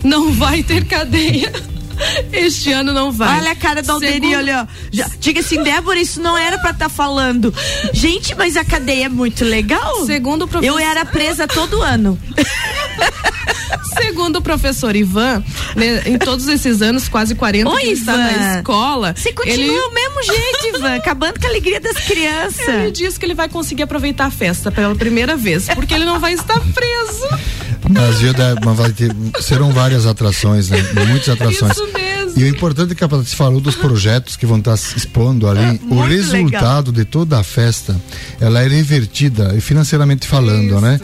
Não 0.04 0.32
vai 0.32 0.64
ter 0.64 0.86
cadeia. 0.86 1.52
Este 2.32 2.72
ano 2.72 2.94
não 2.94 3.12
vai. 3.12 3.40
Olha 3.40 3.52
a 3.52 3.56
cara 3.56 3.82
da 3.82 3.94
Alderi, 3.94 4.14
Segundo... 4.14 4.36
olha. 4.36 4.68
Já, 4.92 5.10
diga 5.20 5.40
assim, 5.40 5.62
Débora, 5.64 6.00
isso 6.00 6.22
não 6.22 6.38
era 6.38 6.58
pra 6.58 6.72
estar 6.72 6.86
tá 6.86 6.90
falando. 6.90 7.54
Gente, 7.94 8.36
mas 8.36 8.58
a 8.58 8.64
cadeia 8.64 9.06
é 9.06 9.10
muito 9.10 9.44
legal. 9.44 10.06
Segundo 10.06 10.44
o 10.44 10.48
professor. 10.48 10.80
Eu 10.80 10.80
era 10.80 11.06
presa 11.06 11.48
todo 11.48 11.82
ano. 11.82 12.20
Segundo 14.02 14.38
o 14.38 14.42
professor 14.42 14.96
Ivan, 14.96 15.44
né, 15.76 16.04
em 16.06 16.18
todos 16.18 16.48
esses 16.48 16.82
anos, 16.82 17.08
quase 17.08 17.36
40 17.36 17.70
Oi, 17.70 17.82
que 17.82 17.88
está 17.90 18.14
Ivan. 18.14 18.24
na 18.24 18.58
escola. 18.58 19.16
Você 19.16 19.32
continua 19.32 19.64
ele... 19.64 19.80
o 19.80 19.94
mesmo 19.94 20.24
jeito, 20.24 20.78
Ivan, 20.78 20.96
acabando 20.96 21.40
com 21.40 21.46
a 21.46 21.50
alegria 21.50 21.80
das 21.80 21.98
crianças. 21.98 22.68
Ele 22.68 22.92
disse 22.92 23.20
que 23.20 23.26
ele 23.26 23.34
vai 23.36 23.48
conseguir 23.48 23.84
aproveitar 23.84 24.26
a 24.26 24.32
festa 24.32 24.72
pela 24.72 24.96
primeira 24.96 25.36
vez, 25.36 25.68
porque 25.74 25.94
ele 25.94 26.06
não 26.06 26.20
vai 26.20 26.34
estar 26.34 26.60
preso. 26.60 27.28
Mas, 27.90 28.18
mas 28.64 28.78
vai 28.78 28.92
ter, 28.92 29.12
serão 29.42 29.72
várias 29.72 30.06
atrações, 30.06 30.70
né? 30.70 30.78
Muitas 31.08 31.30
atrações. 31.30 31.74
Isso 31.74 31.88
mesmo. 31.94 32.34
E 32.36 32.44
o 32.44 32.48
importante 32.48 32.92
é 32.92 32.96
que 32.96 33.04
a 33.04 33.08
Patrícia 33.08 33.38
falou 33.38 33.62
dos 33.62 33.76
projetos 33.76 34.36
que 34.36 34.46
vão 34.46 34.58
estar 34.58 34.76
se 34.76 34.98
expondo 34.98 35.48
ali. 35.48 35.80
É, 35.80 35.94
o 35.94 36.02
resultado 36.02 36.88
legal. 36.88 36.94
de 36.94 37.06
toda 37.06 37.40
a 37.40 37.44
festa, 37.44 37.96
ela 38.42 38.62
é 38.62 38.68
revertida, 38.68 39.56
financeiramente 39.62 40.28
falando, 40.28 40.72
Isso. 40.72 40.82
né? 40.82 41.00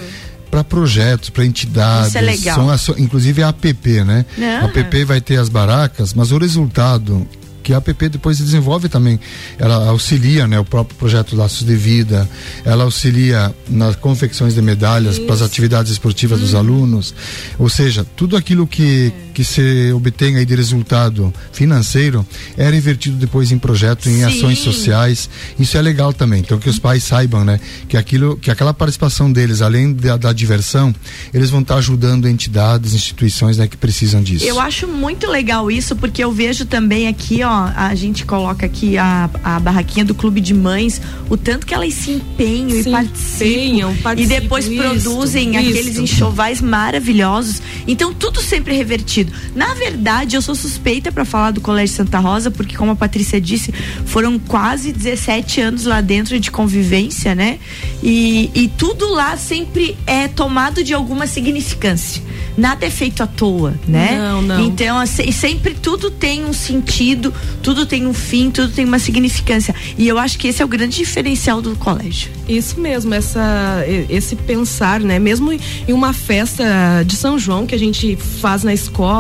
Para 0.52 0.64
projetos, 0.64 1.30
para 1.30 1.46
entidades. 1.46 2.10
Isso 2.10 2.18
é 2.18 2.22
legal. 2.22 2.56
São 2.56 2.70
as, 2.70 2.90
inclusive 3.00 3.42
a 3.42 3.50
APP, 3.50 4.04
né? 4.04 4.26
A 4.62 4.66
APP 4.66 5.06
vai 5.06 5.22
ter 5.22 5.38
as 5.38 5.48
barracas, 5.48 6.14
mas 6.14 6.32
o 6.32 6.38
resultado 6.38 7.26
que 7.62 7.74
a 7.74 7.78
APP 7.78 8.10
depois 8.10 8.38
desenvolve 8.38 8.90
também. 8.90 9.20
Ela 9.58 9.90
auxilia, 9.90 10.48
né, 10.48 10.60
o 10.60 10.66
próprio 10.66 10.98
projeto 10.98 11.36
Laços 11.36 11.66
de 11.66 11.76
Vida, 11.76 12.30
ela 12.66 12.84
auxilia 12.84 13.54
nas 13.70 13.96
confecções 13.96 14.56
de 14.56 14.62
medalhas 14.62 15.20
para 15.20 15.36
as 15.36 15.42
atividades 15.42 15.92
esportivas 15.92 16.40
hum. 16.40 16.42
dos 16.42 16.56
alunos. 16.56 17.14
Ou 17.58 17.70
seja, 17.70 18.06
tudo 18.16 18.36
aquilo 18.36 18.68
que, 18.68 19.14
que 19.34 19.44
se 19.44 19.92
obtém 19.94 20.38
aí 20.38 20.46
de 20.46 20.56
resultado 20.56 21.34
financeiro 21.52 22.26
era 22.58 22.76
invertido 22.76 23.18
depois 23.18 23.52
em 23.52 23.58
projeto, 23.58 24.10
em 24.10 24.18
Sim. 24.18 24.24
ações 24.24 24.60
sociais. 24.60 25.30
Isso 25.60 25.78
é 25.78 25.82
legal 25.82 26.14
também. 26.14 26.42
Então 26.42 26.60
que 26.60 26.70
os 26.70 26.80
pais 26.80 27.04
saibam, 27.04 27.44
né, 27.44 27.60
que 27.88 27.98
aquilo, 27.98 28.38
que 28.38 28.52
aquela 28.52 28.74
participação 28.74 29.32
deles, 29.32 29.62
além 29.62 29.94
da, 29.94 30.18
da 30.18 30.34
diversão, 30.34 30.94
eles 31.34 31.50
vão 31.50 31.62
estar 31.62 31.76
ajudando 31.76 32.28
entidades, 32.28 32.94
instituições, 32.94 33.58
né, 33.58 33.68
que 33.68 33.78
precisam 33.78 34.22
disso. 34.22 34.46
Eu 34.46 34.60
acho 34.60 34.88
muito 34.88 35.28
legal 35.28 35.72
isso 35.72 35.96
porque 35.96 36.24
eu 36.24 36.32
vejo 36.32 36.66
também 36.66 37.08
aqui, 37.08 37.44
ó, 37.44 37.70
a 37.76 37.94
gente 37.96 38.26
coloca 38.26 38.66
aqui 38.66 38.98
a, 38.98 39.30
a 39.44 39.60
barraquinha 39.60 40.06
do 40.06 40.16
clube 40.16 40.42
de 40.42 40.54
mães, 40.54 41.02
o 41.30 41.38
tanto 41.38 41.66
que 41.66 41.74
elas 41.74 41.94
se 41.94 42.12
empenham 42.12 42.82
se 42.82 42.90
e 42.90 42.92
participam, 42.92 43.96
participam, 44.02 44.36
e 44.36 44.40
depois 44.42 44.66
isso, 44.66 44.76
produzem 44.76 45.50
isso. 45.52 45.70
aqueles 45.70 45.98
enxovais 45.98 46.62
maravilhosos. 46.62 47.62
Então 47.88 48.14
tudo 48.14 48.42
sempre 48.42 48.76
revertido. 48.76 49.21
Na 49.56 49.74
verdade, 49.74 50.36
eu 50.36 50.42
sou 50.42 50.56
suspeita 50.56 51.12
para 51.12 51.26
falar 51.26 51.52
do 51.52 51.62
Colégio 51.62 51.96
Santa 51.96 52.20
Rosa, 52.20 52.52
porque 52.52 52.76
como 52.76 52.92
a 52.92 52.96
Patrícia 52.96 53.40
disse, 53.40 53.74
foram 54.06 54.40
quase 54.40 54.92
17 54.92 55.62
anos 55.62 55.86
lá 55.86 56.02
dentro 56.02 56.40
de 56.40 56.52
convivência, 56.52 57.36
né? 57.36 57.60
E, 58.04 58.50
e 58.54 58.68
tudo 58.68 59.10
lá 59.14 59.38
sempre 59.38 59.98
é 60.06 60.28
tomado 60.28 60.84
de 60.84 60.94
alguma 60.94 61.28
significância. 61.28 62.22
Nada 62.58 62.86
é 62.86 62.90
feito 62.90 63.24
à 63.24 63.28
toa, 63.28 63.74
né? 63.88 64.18
Não, 64.18 64.42
não. 64.42 64.66
Então, 64.66 64.98
assim, 64.98 65.32
sempre 65.32 65.74
tudo 65.74 66.12
tem 66.12 66.44
um 66.46 66.54
sentido, 66.54 67.34
tudo 67.64 67.86
tem 67.86 68.06
um 68.06 68.14
fim, 68.14 68.52
tudo 68.52 68.74
tem 68.74 68.84
uma 68.84 69.00
significância. 69.00 69.74
E 69.98 70.08
eu 70.08 70.18
acho 70.18 70.38
que 70.38 70.48
esse 70.48 70.62
é 70.62 70.66
o 70.66 70.68
grande 70.68 70.98
diferencial 70.98 71.62
do 71.62 71.76
colégio. 71.78 72.30
Isso 72.48 72.80
mesmo, 72.80 73.14
essa, 73.14 73.84
esse 74.10 74.36
pensar, 74.36 75.00
né? 75.00 75.18
Mesmo 75.18 75.52
em 75.54 75.94
uma 75.94 76.12
festa 76.12 76.64
de 77.06 77.16
São 77.16 77.40
João 77.40 77.66
que 77.66 77.74
a 77.74 77.80
gente 77.80 78.16
faz 78.16 78.64
na 78.64 78.74
escola, 78.74 79.11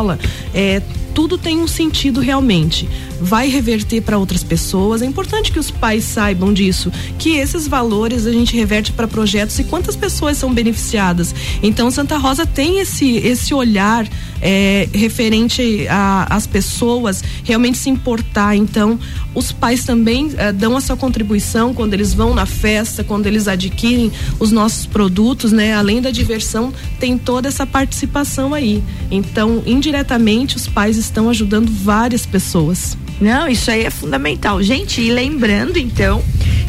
é, 0.54 0.82
tudo 1.13 1.38
tem 1.38 1.60
um 1.60 1.67
sentido 1.67 2.19
realmente. 2.19 2.88
Vai 3.19 3.47
reverter 3.50 4.02
para 4.02 4.17
outras 4.17 4.43
pessoas. 4.43 5.02
É 5.02 5.06
importante 5.06 5.52
que 5.52 5.60
os 5.60 5.69
pais 5.69 6.04
saibam 6.04 6.54
disso, 6.54 6.91
que 7.19 7.38
esses 7.38 7.67
valores 7.67 8.26
a 8.26 8.32
gente 8.32 8.56
reverte 8.56 8.91
para 8.91 9.08
projetos 9.08 9.58
e 9.60 9.63
quantas 9.63 9.95
pessoas 9.95 10.38
são 10.38 10.54
beneficiadas. 10.54 11.34
Então 11.62 11.91
Santa 11.91 12.17
Rosa 12.17 12.45
tem 12.45 12.80
esse 12.80 13.17
esse 13.17 13.54
olhar 13.54 14.08
é, 14.41 14.89
referente 14.93 15.86
às 16.30 16.47
pessoas 16.47 17.24
realmente 17.43 17.78
se 17.78 17.89
importar. 17.89 18.56
Então 18.56 19.00
os 19.34 19.52
pais 19.52 19.84
também 19.84 20.32
é, 20.38 20.52
dão 20.52 20.76
a 20.76 20.82
sua 20.82 20.97
contribuição 20.97 21.74
quando 21.74 21.93
eles 21.93 22.13
vão 22.13 22.34
na 22.34 22.45
festa, 22.45 23.04
quando 23.04 23.28
eles 23.28 23.47
adquirem 23.47 24.12
os 24.39 24.52
nossos 24.52 24.86
produtos, 24.86 25.52
né? 25.52 25.74
Além 25.74 26.02
da 26.02 26.12
diversão, 26.12 26.74
tem 27.00 27.17
toda 27.17 27.47
essa 27.47 27.65
participação 27.65 28.54
aí. 28.54 28.84
Então 29.10 29.62
indiretamente 29.65 30.56
os 30.56 30.67
pais 30.67 30.97
estão 31.06 31.30
ajudando 31.30 31.70
várias 31.70 32.26
pessoas. 32.26 32.98
Não, 33.20 33.48
isso 33.48 33.70
aí 33.70 33.86
é 33.86 33.90
fundamental. 33.90 34.62
Gente, 34.64 35.02
e 35.02 35.12
lembrando 35.12 35.78
então 35.78 36.24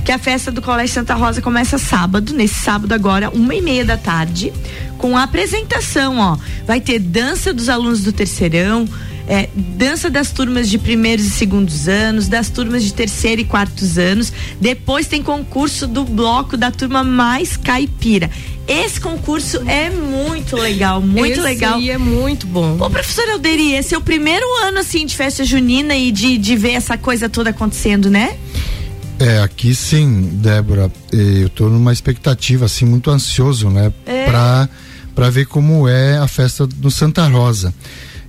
que 0.05 0.13
a 0.13 0.19
festa 0.19 0.51
do 0.51 0.61
Colégio 0.61 0.95
Santa 0.95 1.15
Rosa 1.15 1.41
começa 1.41 1.79
sábado, 1.79 2.35
nesse 2.35 2.57
sábado 2.57 2.93
agora, 2.93 3.31
uma 3.31 3.55
e 3.55 3.63
meia 3.63 3.85
da 3.85 3.97
tarde, 3.97 4.53
com 4.99 5.17
a 5.17 5.23
apresentação, 5.23 6.19
ó. 6.19 6.37
Vai 6.67 6.81
ter 6.81 6.99
dança 6.99 7.53
dos 7.53 7.69
alunos 7.69 8.03
do 8.03 8.13
terceirão, 8.13 8.87
é, 9.27 9.49
dança 9.55 10.11
das 10.11 10.31
turmas 10.33 10.69
de 10.69 10.79
primeiros 10.79 11.25
e 11.25 11.31
segundos 11.31 11.89
anos, 11.89 12.29
das 12.29 12.51
turmas 12.51 12.83
de 12.83 12.93
terceiro 12.93 13.41
e 13.41 13.45
quartos 13.45 13.97
anos. 13.97 14.33
Depois 14.61 15.07
tem 15.07 15.23
concurso 15.23 15.87
do 15.87 16.05
bloco 16.05 16.57
da 16.57 16.71
turma 16.71 17.05
mais 17.05 17.57
caipira. 17.57 18.31
Esse 18.67 19.01
concurso 19.01 19.63
é 19.69 19.91
muito 19.91 20.57
legal, 20.57 21.01
muito 21.01 21.33
esse 21.33 21.41
legal. 21.41 21.81
E 21.81 21.91
é 21.91 21.99
muito 21.99 22.47
bom. 22.47 22.77
Ô, 22.81 22.89
professor 22.89 23.29
Alderi, 23.31 23.75
esse 23.75 23.95
é 23.95 23.99
o 23.99 24.01
primeiro 24.01 24.47
ano 24.65 24.79
assim 24.79 25.05
de 25.05 25.17
festa 25.17 25.45
junina 25.45 25.97
e 25.97 26.13
de, 26.13 26.39
de 26.39 26.57
ver 26.57 26.73
essa 26.73 26.97
coisa 26.97 27.29
toda 27.29 27.51
acontecendo, 27.51 28.09
né? 28.09 28.37
É, 29.19 29.39
aqui 29.41 29.75
sim, 29.75 30.31
Débora, 30.35 30.91
eu 31.13 31.47
estou 31.47 31.71
numa 31.71 31.93
expectativa 31.93 32.65
assim 32.65 32.85
muito 32.85 33.11
ansioso, 33.11 33.71
né, 33.71 33.93
é. 34.05 34.25
para 34.27 34.69
para 35.15 35.29
ver 35.29 35.47
como 35.47 35.87
é 35.87 36.17
a 36.17 36.27
festa 36.27 36.67
do 36.67 36.91
Santa 36.91 37.27
Rosa. 37.29 37.75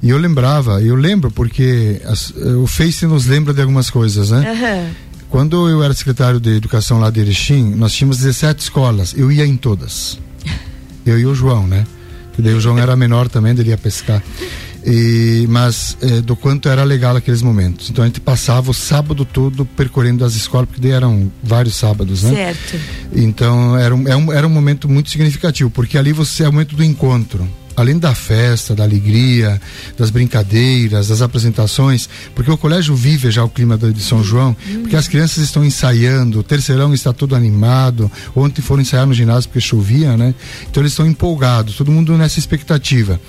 E 0.02 0.10
eu 0.10 0.17
lembrava, 0.17 0.82
eu 0.82 0.96
lembro 0.96 1.32
porque 1.32 2.02
as, 2.06 2.32
o 2.32 2.67
Face 2.67 3.06
nos 3.06 3.26
lembra 3.26 3.54
de 3.54 3.62
algumas 3.62 3.89
coisas, 3.89 4.32
né? 4.32 4.52
Uhum. 4.52 4.93
Quando 5.34 5.67
eu 5.67 5.84
era 5.84 5.96
secretário 5.96 6.39
de 6.39 6.58
educação 6.58 7.00
lá 7.00 7.10
de 7.10 7.19
Erechim, 7.19 7.74
nós 7.74 7.91
tínhamos 7.91 8.19
17 8.19 8.62
escolas, 8.62 9.15
eu 9.17 9.32
ia 9.32 9.43
em 9.43 9.58
todas. 9.58 10.19
Eu 11.04 11.19
e 11.19 11.26
o 11.26 11.34
João, 11.34 11.65
né? 11.65 11.88
Que 12.34 12.41
daí 12.41 12.54
o 12.54 12.62
João 12.62 12.78
era 12.78 12.96
menor 12.96 13.28
também, 13.28 13.52
ele 13.52 13.72
ia 13.72 13.78
pescar. 13.78 14.22
E, 14.86 15.48
mas 15.50 15.98
é, 16.04 16.22
do 16.22 16.36
quanto 16.36 16.69
era 16.69 16.84
legal 16.84 17.15
aqueles 17.15 17.41
momentos. 17.41 17.89
Então 17.89 18.04
a 18.04 18.08
gente 18.08 18.19
passava 18.19 18.69
o 18.69 18.76
sábado 18.76 19.26
todo 19.26 19.65
percorrendo 19.65 20.24
as 20.24 20.36
escolas, 20.36 20.69
porque 20.69 20.88
eram 20.88 21.32
vários 21.41 21.76
sábados, 21.76 22.22
né? 22.22 22.30
Certo. 22.30 22.80
Então 23.12 23.76
era 23.76 23.96
um, 23.96 24.02
era 24.02 24.12
é 24.12 24.15
um, 24.15 24.32
era 24.32 24.46
um 24.46 24.52
momento 24.52 24.88
muito 24.88 25.10
significativo, 25.10 25.72
porque 25.72 25.98
ali 25.98 26.13
você 26.13 26.43
é 26.43 26.48
o 26.48 26.54
momento 26.54 26.76
do 26.76 26.84
encontro. 26.84 27.50
Além 27.75 27.97
da 27.97 28.13
festa, 28.13 28.75
da 28.75 28.83
alegria, 28.83 29.59
das 29.97 30.09
brincadeiras, 30.09 31.07
das 31.07 31.21
apresentações, 31.21 32.09
porque 32.36 32.51
o 32.51 32.57
colégio 32.57 32.95
vive 32.95 33.31
já 33.31 33.43
o 33.43 33.49
clima 33.49 33.77
de 33.77 34.01
São 34.01 34.23
João, 34.23 34.55
porque 34.81 34.95
as 34.95 35.07
crianças 35.07 35.43
estão 35.43 35.63
ensaiando, 35.63 36.39
o 36.39 36.43
terceirão 36.43 36.93
está 36.93 37.12
todo 37.12 37.36
animado, 37.36 38.12
ontem 38.36 38.62
foram 38.62 38.81
ensaiar 38.81 39.05
no 39.05 39.13
ginásio 39.13 39.49
porque 39.49 39.62
chovia, 39.62 40.15
né? 40.17 40.33
Então 40.69 40.81
eles 40.81 40.93
estão 40.93 41.07
empolgados, 41.07 41.75
todo 41.75 41.91
mundo 41.91 42.17
nessa 42.17 42.39
expectativa. 42.39 43.19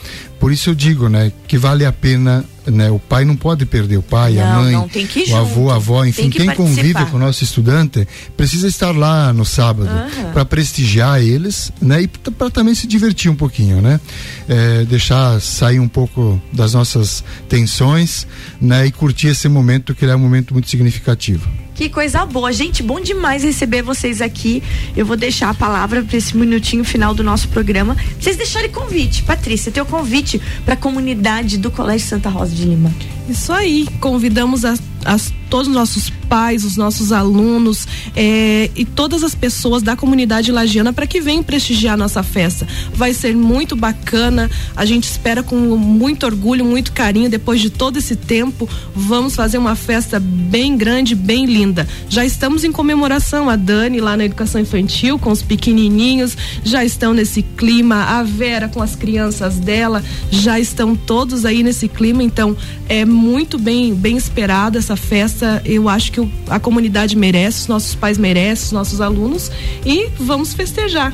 Por 0.45 0.53
isso 0.53 0.69
eu 0.69 0.75
digo, 0.75 1.09
né, 1.09 1.33
que 1.49 1.57
vale 1.57 1.87
a 1.87 1.91
pena 1.91 2.45
né? 2.67 2.91
O 2.91 2.99
pai 2.99 3.25
não 3.25 3.35
pode 3.35 3.65
perder, 3.65 3.97
o 3.97 4.03
pai, 4.03 4.35
não, 4.35 4.43
a 4.43 4.63
mãe, 4.63 4.73
não, 4.73 4.89
tem 4.89 5.07
que 5.07 5.31
o 5.31 5.37
avô, 5.37 5.71
a 5.71 5.77
avó, 5.77 6.05
enfim, 6.05 6.31
que 6.31 6.39
quem 6.39 6.47
participar. 6.47 6.77
convive 6.77 7.11
com 7.11 7.17
o 7.17 7.21
nosso 7.21 7.45
estudante 7.45 8.07
precisa 8.37 8.67
estar 8.69 8.95
lá 8.95 9.33
no 9.33 9.45
sábado 9.45 9.91
Aham. 9.91 10.33
para 10.33 10.45
prestigiar 10.45 11.21
eles, 11.23 11.71
né? 11.81 12.03
E 12.03 12.09
para 12.09 12.51
também 12.51 12.75
se 12.75 12.87
divertir 12.87 13.31
um 13.31 13.35
pouquinho, 13.35 13.81
né? 13.81 14.01
É, 14.49 14.85
deixar 14.85 15.41
sair 15.41 15.81
um 15.81 15.89
pouco 15.89 16.41
das 16.53 16.75
nossas 16.75 17.25
tensões, 17.49 18.27
né? 18.61 18.87
E 18.87 18.93
curtir 18.93 19.29
esse 19.29 19.49
momento 19.49 19.95
que 19.95 20.05
ele 20.05 20.13
é 20.13 20.17
um 20.17 20.21
momento 20.21 20.53
muito 20.53 20.69
significativo. 20.69 21.49
Que 21.75 21.89
coisa 21.89 22.25
boa. 22.25 22.53
Gente, 22.53 22.83
bom 22.83 23.01
demais 23.01 23.43
receber 23.43 23.83
vocês 23.83 24.23
aqui. 24.23 24.63
Eu 24.97 25.05
vou 25.05 25.17
deixar 25.17 25.51
a 25.51 25.55
palavra 25.55 26.03
para 26.05 26.17
esse 26.17 26.37
minutinho 26.37 26.85
final 26.85 27.13
do 27.15 27.25
nosso 27.25 27.49
programa. 27.49 27.97
Vocês 28.21 28.37
deixarem 28.37 28.71
convite. 28.71 29.23
Patrícia, 29.25 29.73
teu 29.73 29.85
convite 29.85 30.41
para 30.65 30.75
a 30.75 30.77
comunidade 30.77 31.59
do 31.59 31.71
Colégio 31.73 32.07
Santa 32.07 32.29
Rosa 32.29 32.55
de 32.55 32.65
Lima. 32.65 32.93
Isso 33.29 33.53
aí, 33.53 33.89
convidamos 34.01 34.65
a, 34.65 34.75
as- 35.05 35.33
todos 35.55 35.69
os 35.69 35.75
nossos 35.75 36.11
pais, 36.29 36.65
os 36.65 36.77
nossos 36.77 37.13
alunos 37.13 37.87
eh, 38.17 38.71
e 38.75 38.85
todas 38.85 39.23
as 39.23 39.37
pessoas 39.37 39.85
da 39.85 39.95
comunidade 39.95 40.51
lagiana 40.51 40.93
para 40.93 41.07
que 41.07 41.21
venham 41.21 41.45
prestigiar 41.45 41.95
a 41.95 41.97
nossa 41.97 42.25
festa. 42.25 42.67
Vai 42.93 43.15
ser 43.15 43.37
muito 43.37 43.77
bacana, 43.77 44.51
a 44.75 44.85
gente 44.85 45.05
espera 45.05 45.45
com 45.45 45.55
muito 45.77 46.27
orgulho, 46.27 46.65
muito 46.65 46.91
carinho, 46.91 47.31
depois 47.31 47.61
de 47.61 47.71
todo 47.71 47.99
esse 47.99 48.17
tempo, 48.17 48.69
vamos 48.97 49.37
fazer 49.37 49.57
uma 49.57 49.77
festa 49.77 50.19
bem 50.19 50.77
grande, 50.77 51.15
bem 51.15 51.47
linda. 51.47 51.87
Já 52.09 52.25
estamos 52.25 52.65
em 52.65 52.73
comemoração, 52.73 53.49
a 53.49 53.55
Dani 53.55 54.01
lá 54.01 54.17
na 54.17 54.25
educação 54.25 54.61
infantil, 54.61 55.21
com 55.21 55.31
os 55.31 55.41
pequenininhos, 55.41 56.37
já 56.65 56.85
estão 56.85 57.15
nesse 57.15 57.43
clima, 57.43 58.19
a 58.19 58.25
Vera 58.25 58.67
com 58.69 58.83
as 58.83 58.97
crianças 58.97 59.61
dela, 59.61 60.03
já 60.33 60.59
estão 60.59 60.97
todos 60.97 61.45
aí 61.45 61.63
nesse 61.63 61.87
clima, 61.87 62.25
então 62.25 62.57
é 62.89 63.05
muito 63.05 63.57
bem, 63.57 63.95
bem 63.95 64.17
esperada 64.17 64.79
essa 64.79 64.97
festa. 64.97 65.44
Eu 65.65 65.89
acho 65.89 66.13
que 66.13 66.29
a 66.49 66.59
comunidade 66.59 67.17
merece, 67.17 67.63
os 67.63 67.69
nossos 67.69 67.95
pais 67.95 68.19
merecem, 68.19 68.67
os 68.67 68.73
nossos 68.73 69.01
alunos 69.01 69.51
e 69.85 70.09
vamos 70.19 70.55
festejar. 70.55 71.13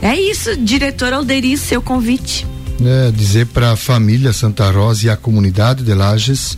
É 0.00 0.14
isso, 0.18 0.56
diretor 0.56 1.12
Alderi, 1.12 1.56
seu 1.56 1.82
convite. 1.82 2.46
né, 2.80 3.12
dizer 3.14 3.46
para 3.46 3.72
a 3.72 3.76
família 3.76 4.32
Santa 4.32 4.70
Rosa 4.70 5.06
e 5.06 5.10
a 5.10 5.16
comunidade 5.16 5.82
de 5.82 5.92
Lages 5.92 6.56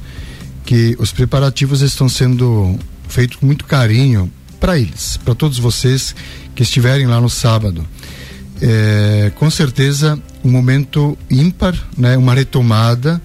que 0.65 0.95
os 0.99 1.13
preparativos 1.13 1.81
estão 1.81 2.09
sendo 2.09 2.79
feitos 3.09 3.39
com 3.39 3.47
muito 3.47 3.65
carinho 3.65 4.31
para 4.61 4.79
eles, 4.79 5.17
para 5.25 5.35
todos 5.35 5.59
vocês 5.59 6.15
que 6.55 6.63
estiverem 6.63 7.07
lá 7.07 7.21
no 7.21 7.31
sábado. 7.31 7.85
É, 8.61 9.33
com 9.37 9.51
certeza 9.51 10.21
um 10.45 10.51
momento 10.51 11.17
ímpar, 11.31 11.75
né, 11.97 12.17
uma 12.17 12.35
retomada, 12.35 13.21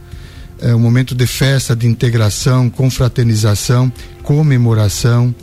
é, 0.62 0.74
um 0.74 0.80
momento 0.80 1.13
de 1.13 1.28
festa, 1.28 1.76
de 1.76 1.88
integração, 1.88 2.70
confraternização, 2.70 3.91
comemoração, 4.24 5.34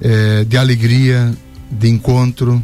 é, 0.00 0.44
de 0.44 0.56
alegria, 0.56 1.32
de 1.70 1.88
encontro. 1.88 2.62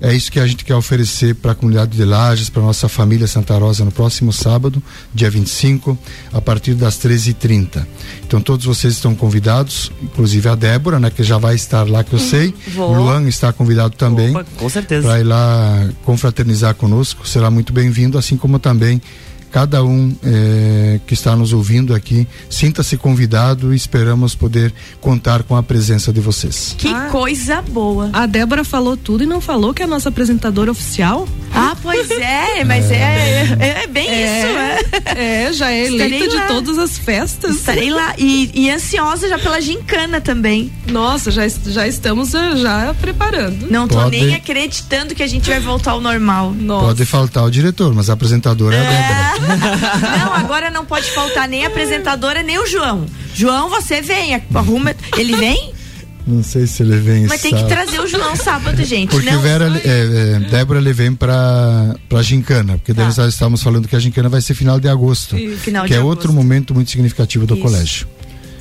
É 0.00 0.14
isso 0.14 0.30
que 0.30 0.38
a 0.38 0.46
gente 0.46 0.64
quer 0.64 0.76
oferecer 0.76 1.34
para 1.34 1.52
a 1.52 1.54
comunidade 1.56 1.96
de 1.96 2.04
Lages, 2.04 2.48
para 2.48 2.62
nossa 2.62 2.88
família 2.88 3.26
Santa 3.26 3.58
Rosa 3.58 3.84
no 3.84 3.90
próximo 3.90 4.32
sábado, 4.32 4.80
dia 5.12 5.28
25, 5.28 5.98
a 6.32 6.40
partir 6.40 6.74
das 6.74 6.96
13h30. 6.98 7.84
Então 8.24 8.40
todos 8.40 8.64
vocês 8.64 8.94
estão 8.94 9.12
convidados, 9.14 9.90
inclusive 10.00 10.48
a 10.48 10.54
Débora, 10.54 11.00
né, 11.00 11.10
que 11.10 11.24
já 11.24 11.36
vai 11.36 11.56
estar 11.56 11.88
lá 11.88 12.04
que 12.04 12.12
eu 12.12 12.18
sei. 12.20 12.54
vou. 12.68 12.94
Luan 12.94 13.26
está 13.26 13.52
convidado 13.52 13.96
também 13.96 14.30
Opa, 14.30 14.46
com 14.56 14.68
certeza. 14.68 15.08
para 15.08 15.18
ir 15.18 15.24
lá 15.24 15.88
confraternizar 16.04 16.76
conosco. 16.76 17.26
Será 17.26 17.50
muito 17.50 17.72
bem-vindo, 17.72 18.16
assim 18.16 18.36
como 18.36 18.60
também 18.60 19.02
cada 19.50 19.82
um 19.84 20.14
eh, 20.22 21.00
que 21.06 21.14
está 21.14 21.34
nos 21.36 21.52
ouvindo 21.52 21.94
aqui. 21.94 22.26
Sinta-se 22.50 22.96
convidado 22.96 23.72
e 23.72 23.76
esperamos 23.76 24.34
poder 24.34 24.72
contar 25.00 25.42
com 25.42 25.56
a 25.56 25.62
presença 25.62 26.12
de 26.12 26.20
vocês. 26.20 26.74
Que 26.78 26.92
coisa 27.10 27.62
boa. 27.62 28.10
A 28.12 28.26
Débora 28.26 28.64
falou 28.64 28.96
tudo 28.96 29.24
e 29.24 29.26
não 29.26 29.40
falou 29.40 29.72
que 29.72 29.82
é 29.82 29.84
a 29.84 29.88
nossa 29.88 30.08
apresentadora 30.08 30.70
oficial? 30.70 31.28
Ah, 31.54 31.76
pois 31.82 32.10
é, 32.10 32.64
mas 32.64 32.90
é, 32.90 33.56
é, 33.58 33.84
é 33.84 33.86
bem 33.86 34.06
isso, 34.06 34.46
é. 35.16 35.46
É, 35.46 35.52
já 35.52 35.70
é 35.70 35.84
Estarei 35.84 36.18
eleita 36.18 36.36
de 36.36 36.46
todas 36.46 36.78
as 36.78 36.98
festas. 36.98 37.56
Estarei 37.56 37.90
lá 37.90 38.14
e, 38.18 38.50
e 38.54 38.70
ansiosa 38.70 39.28
já 39.28 39.38
pela 39.38 39.60
gincana 39.60 40.20
também. 40.20 40.70
Nossa, 40.90 41.30
já, 41.30 41.46
já 41.48 41.86
estamos 41.86 42.34
eh, 42.34 42.56
já 42.56 42.94
preparando. 43.00 43.66
Não 43.70 43.86
tô 43.86 43.96
Pode. 43.96 44.10
nem 44.20 44.34
acreditando 44.34 45.14
que 45.14 45.22
a 45.22 45.26
gente 45.26 45.48
vai 45.48 45.60
voltar 45.60 45.92
ao 45.92 46.00
normal. 46.00 46.52
Nossa. 46.58 46.86
Pode 46.86 47.04
faltar 47.04 47.44
o 47.44 47.50
diretor, 47.50 47.94
mas 47.94 48.08
a 48.10 48.14
apresentadora 48.14 48.76
é, 48.76 48.80
a 48.86 49.32
Débora. 49.38 50.18
Não, 50.18 50.32
agora 50.34 50.70
não 50.70 50.84
pode 50.84 51.10
faltar 51.10 51.46
nem 51.48 51.64
a 51.64 51.68
apresentadora, 51.68 52.42
nem 52.42 52.58
o 52.58 52.66
João. 52.66 53.06
João, 53.34 53.68
você 53.68 54.00
vem, 54.00 54.34
arruma. 54.54 54.94
Ele 55.16 55.36
vem? 55.36 55.72
Não 56.26 56.42
sei 56.42 56.66
se 56.66 56.82
ele 56.82 56.98
vem 56.98 57.26
Mas 57.26 57.40
tem 57.40 57.52
que 57.54 57.60
sábado. 57.60 57.74
trazer 57.74 58.00
o 58.00 58.06
João 58.06 58.36
sábado, 58.36 58.84
gente. 58.84 59.08
Porque 59.10 59.30
não, 59.30 59.40
Vera, 59.40 59.80
é, 59.82 60.36
é, 60.36 60.40
Débora 60.50 60.78
ele 60.78 60.92
vem 60.92 61.14
para 61.14 61.94
para 62.06 62.20
gincana, 62.22 62.74
porque 62.76 62.92
daí 62.92 63.06
Tá. 63.14 63.22
nós 63.22 63.32
estávamos 63.32 63.62
falando 63.62 63.88
que 63.88 63.96
a 63.96 63.98
gincana 63.98 64.28
vai 64.28 64.42
ser 64.42 64.52
final 64.52 64.78
de 64.78 64.88
agosto, 64.88 65.36
Final 65.58 65.84
que 65.84 65.88
de 65.90 65.94
é 65.94 65.98
agosto. 65.98 66.10
outro 66.10 66.32
momento 66.34 66.74
muito 66.74 66.90
significativo 66.90 67.46
do 67.46 67.54
Isso. 67.54 67.62
colégio. 67.62 68.06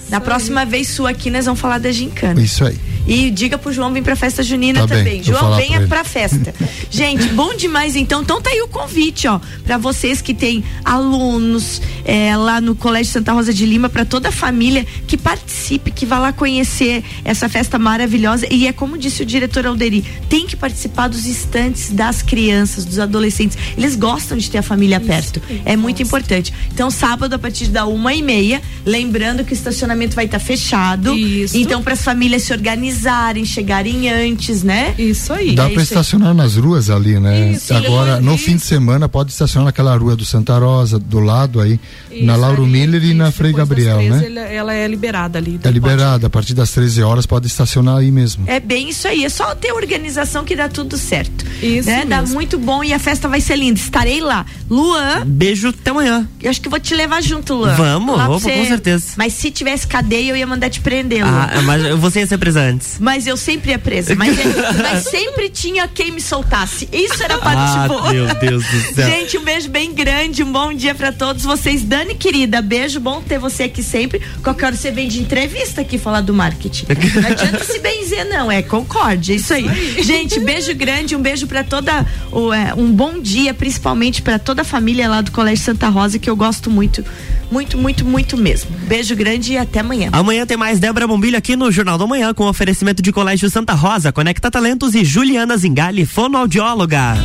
Na 0.10 0.22
próxima 0.22 0.65
vez 0.65 0.88
sua 0.88 1.10
aqui, 1.10 1.30
nós 1.30 1.46
vamos 1.46 1.60
falar 1.60 1.80
da 1.80 1.91
gincana. 1.91 2.41
Isso 2.41 2.63
aí. 2.63 2.78
E 3.08 3.32
diga 3.32 3.58
pro 3.58 3.72
João 3.72 3.93
vir 3.93 4.04
pra 4.04 4.17
festa 4.17 4.43
junina 4.43 4.82
Tá 4.82 4.88
bem, 4.88 4.98
também. 4.98 5.22
vou 5.22 5.34
João, 5.34 5.56
venha 5.56 5.80
pra 5.80 5.88
pra 5.88 6.04
festa. 6.04 6.54
Gente, 6.91 7.26
bom 7.30 7.54
demais 7.56 7.96
então. 7.96 8.22
Então 8.22 8.41
tá 8.41 8.50
aí 8.50 8.62
o 8.62 8.67
convite, 8.67 9.28
ó, 9.28 9.39
pra 9.63 9.78
vocês 9.78 10.22
que 10.22 10.34
têm 10.34 10.62
alunos 10.84 11.82
é, 12.04 12.36
lá 12.36 12.60
no 12.60 12.76
Colégio 12.76 13.13
Santa 13.13 13.32
Rosa 13.32 13.54
de 13.54 13.65
Lima, 13.65 13.88
pra 13.88 14.04
toda 14.04 14.28
a 14.30 14.32
família 14.32 14.86
que 15.08 15.15
participe, 15.15 15.89
que 15.89 16.06
vá 16.06 16.20
lá 16.20 16.34
conhecer 16.34 17.04
essa 17.24 17.48
festa 17.48 17.80
maravilhosa. 17.80 18.46
E 18.52 18.67
é 18.67 18.74
como 18.74 18.98
disse 18.98 19.24
o 19.24 19.26
diretor 19.26 19.65
Alderi, 19.65 20.04
tem 20.30 20.46
que 20.46 20.56
participar 20.58 21.08
dos 21.08 21.26
instantes 21.26 21.91
das 21.91 22.22
crianças, 22.22 22.84
dos 22.84 23.00
adolescentes. 23.00 23.58
Eles 23.78 23.96
gostam 23.96 24.38
de 24.38 24.50
ter 24.52 24.58
a 24.58 24.63
família 24.63 25.00
perto. 25.00 25.41
É 25.63 25.78
muito 25.78 26.04
importante. 26.04 26.54
Então, 26.74 26.91
sábado, 26.91 27.34
a 27.34 27.39
partir 27.39 27.67
da 27.67 27.86
uma 27.86 28.13
e 28.13 28.22
meia, 28.22 28.62
lembrando 28.86 29.46
que 29.46 29.54
o 29.54 29.56
estacionamento 29.56 29.97
vai 30.16 30.26
estar 30.26 30.40
fechado. 30.40 31.16
Isso. 31.16 31.58
Então, 31.58 31.82
para 31.82 31.94
as 31.94 32.04
famílias 32.04 32.44
se 32.44 32.54
organizarem, 32.54 33.46
chegarem 33.46 34.10
antes, 34.10 34.64
né? 34.64 34.94
Isso 34.98 35.34
aí. 35.34 35.56
Dá 35.56 35.64
é 35.64 35.66
para 35.66 35.82
isso 35.82 35.94
aí. 35.94 36.00
estacionar 36.00 36.34
nas 36.34 36.56
ruas 36.56 36.90
ali, 36.90 37.20
né? 37.20 37.52
Isso, 37.52 37.74
Agora, 37.74 38.20
no 38.20 38.38
fim 38.38 38.56
de 38.56 38.64
semana, 38.64 39.10
pode 39.10 39.32
estacionar 39.32 39.66
naquela 39.66 39.96
rua 39.96 40.16
do 40.16 40.26
Santa 40.26 40.58
Rosa, 40.58 41.00
do 41.00 41.20
lado 41.20 41.60
aí, 41.60 41.80
na 42.22 42.34
Isso 42.34 42.42
Lauro 42.42 42.64
aí, 42.64 42.70
Miller 42.70 43.04
e 43.04 43.14
na 43.14 43.30
isso, 43.30 43.38
Frei 43.38 43.52
depois 43.52 43.70
das 43.70 43.86
Gabriel, 43.86 43.98
13, 43.98 44.30
né? 44.30 44.42
Ela, 44.42 44.48
ela 44.48 44.74
é 44.74 44.88
liberada 44.88 45.40
ali. 45.40 45.60
É 45.64 45.72
liberada, 45.72 46.28
a 46.28 46.30
partir 46.30 46.54
das 46.54 46.72
13 46.72 47.02
horas 47.04 47.26
pode 47.26 47.48
estacionar 47.48 47.98
aí 47.98 48.12
mesmo. 48.12 48.44
É 48.48 48.60
bem 48.60 48.90
isso 48.90 49.08
aí, 49.08 49.26
é 49.26 49.30
só 49.30 49.56
ter 49.56 49.72
organização 49.72 50.44
que 50.44 50.56
dá 50.56 50.70
tudo 50.70 50.98
certo. 50.98 51.46
Isso 51.62 51.88
né? 51.88 52.06
Dá 52.06 52.22
muito 52.22 52.60
bom 52.60 52.84
e 52.84 52.94
a 52.94 53.00
festa 53.00 53.28
vai 53.28 53.42
ser 53.42 53.56
linda. 53.56 53.80
Estarei 53.80 54.22
lá. 54.22 54.46
Luan, 54.70 55.26
Beijo, 55.26 55.70
até 55.70 55.92
amanhã. 55.92 56.28
eu 56.42 56.50
acho 56.50 56.62
que 56.62 56.70
vou 56.70 56.80
te 56.80 56.94
levar 56.94 57.22
junto, 57.22 57.54
Luan. 57.54 57.76
Vamos, 57.76 58.16
opa, 58.16 58.28
com 58.28 58.40
certeza. 58.40 59.14
Mas 59.16 59.34
se 59.34 59.50
tivesse 59.50 59.87
cadeia, 59.88 60.30
eu 60.32 60.38
ia 60.38 60.45
mandar 60.45 60.69
te 60.69 60.80
prender, 60.82 61.23
Luan. 61.26 61.50
Ah, 61.52 61.62
mas 61.63 61.95
você 62.00 62.19
ia 62.19 62.28
ser 62.28 62.38
presa 62.38 62.62
antes. 62.62 62.97
Mas 63.00 63.26
eu 63.26 63.36
sempre 63.38 63.71
ia 63.71 63.80
presa. 63.80 64.13
Mas, 64.15 64.36
mas 64.82 65.04
sempre 65.04 65.50
tinha 65.50 65.88
quem 65.88 66.12
me 66.12 66.21
soltasse. 66.21 66.88
Isso 66.91 67.23
era 67.23 67.38
parte 67.38 67.78
Ah, 67.78 67.88
boa. 67.88 68.13
meu 68.13 68.26
Deus 68.36 68.63
do 68.65 68.93
céu. 68.95 69.10
Gente, 69.10 69.38
um 69.38 69.43
beijo 69.43 69.69
bem 69.69 69.93
grande, 69.93 70.43
um 70.43 70.52
bom 70.52 70.73
dia 70.73 70.93
pra 70.93 71.12
todos 71.12 71.43
vocês. 71.43 71.84
Dani, 71.84 72.15
querida, 72.15 72.62
beijo, 72.62 73.00
bom 73.00 73.21
ter 73.21 73.39
você 73.39 73.63
aqui 73.63 73.82
sempre. 73.82 74.21
Qualquer 74.43 74.67
hora 74.67 74.76
você 74.76 74.91
vem 74.91 75.08
de 75.08 75.19
entrevista 75.19 75.82
aqui 75.82 75.97
falar 75.97 76.21
do 76.21 76.34
marketing. 76.34 76.86
Não 77.21 77.30
adianta 77.30 77.63
se 77.63 77.80
benzer, 77.80 78.26
não, 78.30 78.52
é 78.52 78.62
concorde, 78.62 79.32
é 79.32 79.36
isso 79.36 79.54
aí. 79.54 79.67
Gente, 80.04 80.39
beijo 80.39 80.73
grande, 80.76 81.15
um 81.15 81.21
beijo 81.21 81.47
pra 81.47 81.63
toda, 81.63 82.06
o, 82.32 82.52
é, 82.54 82.73
um 82.76 82.91
bom 82.91 83.19
dia, 83.19 83.54
principalmente 83.54 84.21
pra 84.21 84.38
toda 84.39 84.62
a 84.62 84.65
família 84.65 85.08
lá 85.10 85.21
do 85.21 85.32
Colégio 85.32 85.63
Santa 85.63 85.88
Rosa, 85.89 86.19
que 86.19 86.30
eu 86.30 86.36
gosto 86.36 86.69
muito, 86.69 87.04
muito, 87.52 87.78
muito, 87.78 88.04
muito 88.06 88.38
mesmo. 88.38 88.69
Beijo 88.88 89.15
grande 89.15 89.54
e 89.54 89.58
até 89.78 89.80
amanhã. 89.80 90.10
Amanhã 90.12 90.46
tem 90.46 90.58
mais 90.58 90.80
Débora 90.80 91.08
Bombilho 91.08 91.38
aqui 91.38 91.56
no 91.56 91.72
Jornal 91.72 91.98
da 91.98 92.08
Manhã 92.08 92.34
com 92.34 92.46
oferecimento 92.46 93.02
de 93.02 93.12
Colégio 93.12 93.50
Santa 93.50 93.74
Rosa, 93.74 94.12
Conecta 94.12 94.50
Talentos 94.50 94.96
e 94.96 95.06
Juliana 95.06 95.56
Zingali, 95.56 96.06
fonoaudióloga. 96.06 97.16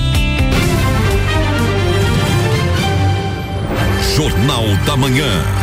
Jornal 4.15 4.65
da 4.85 4.97
Manhã. 4.97 5.62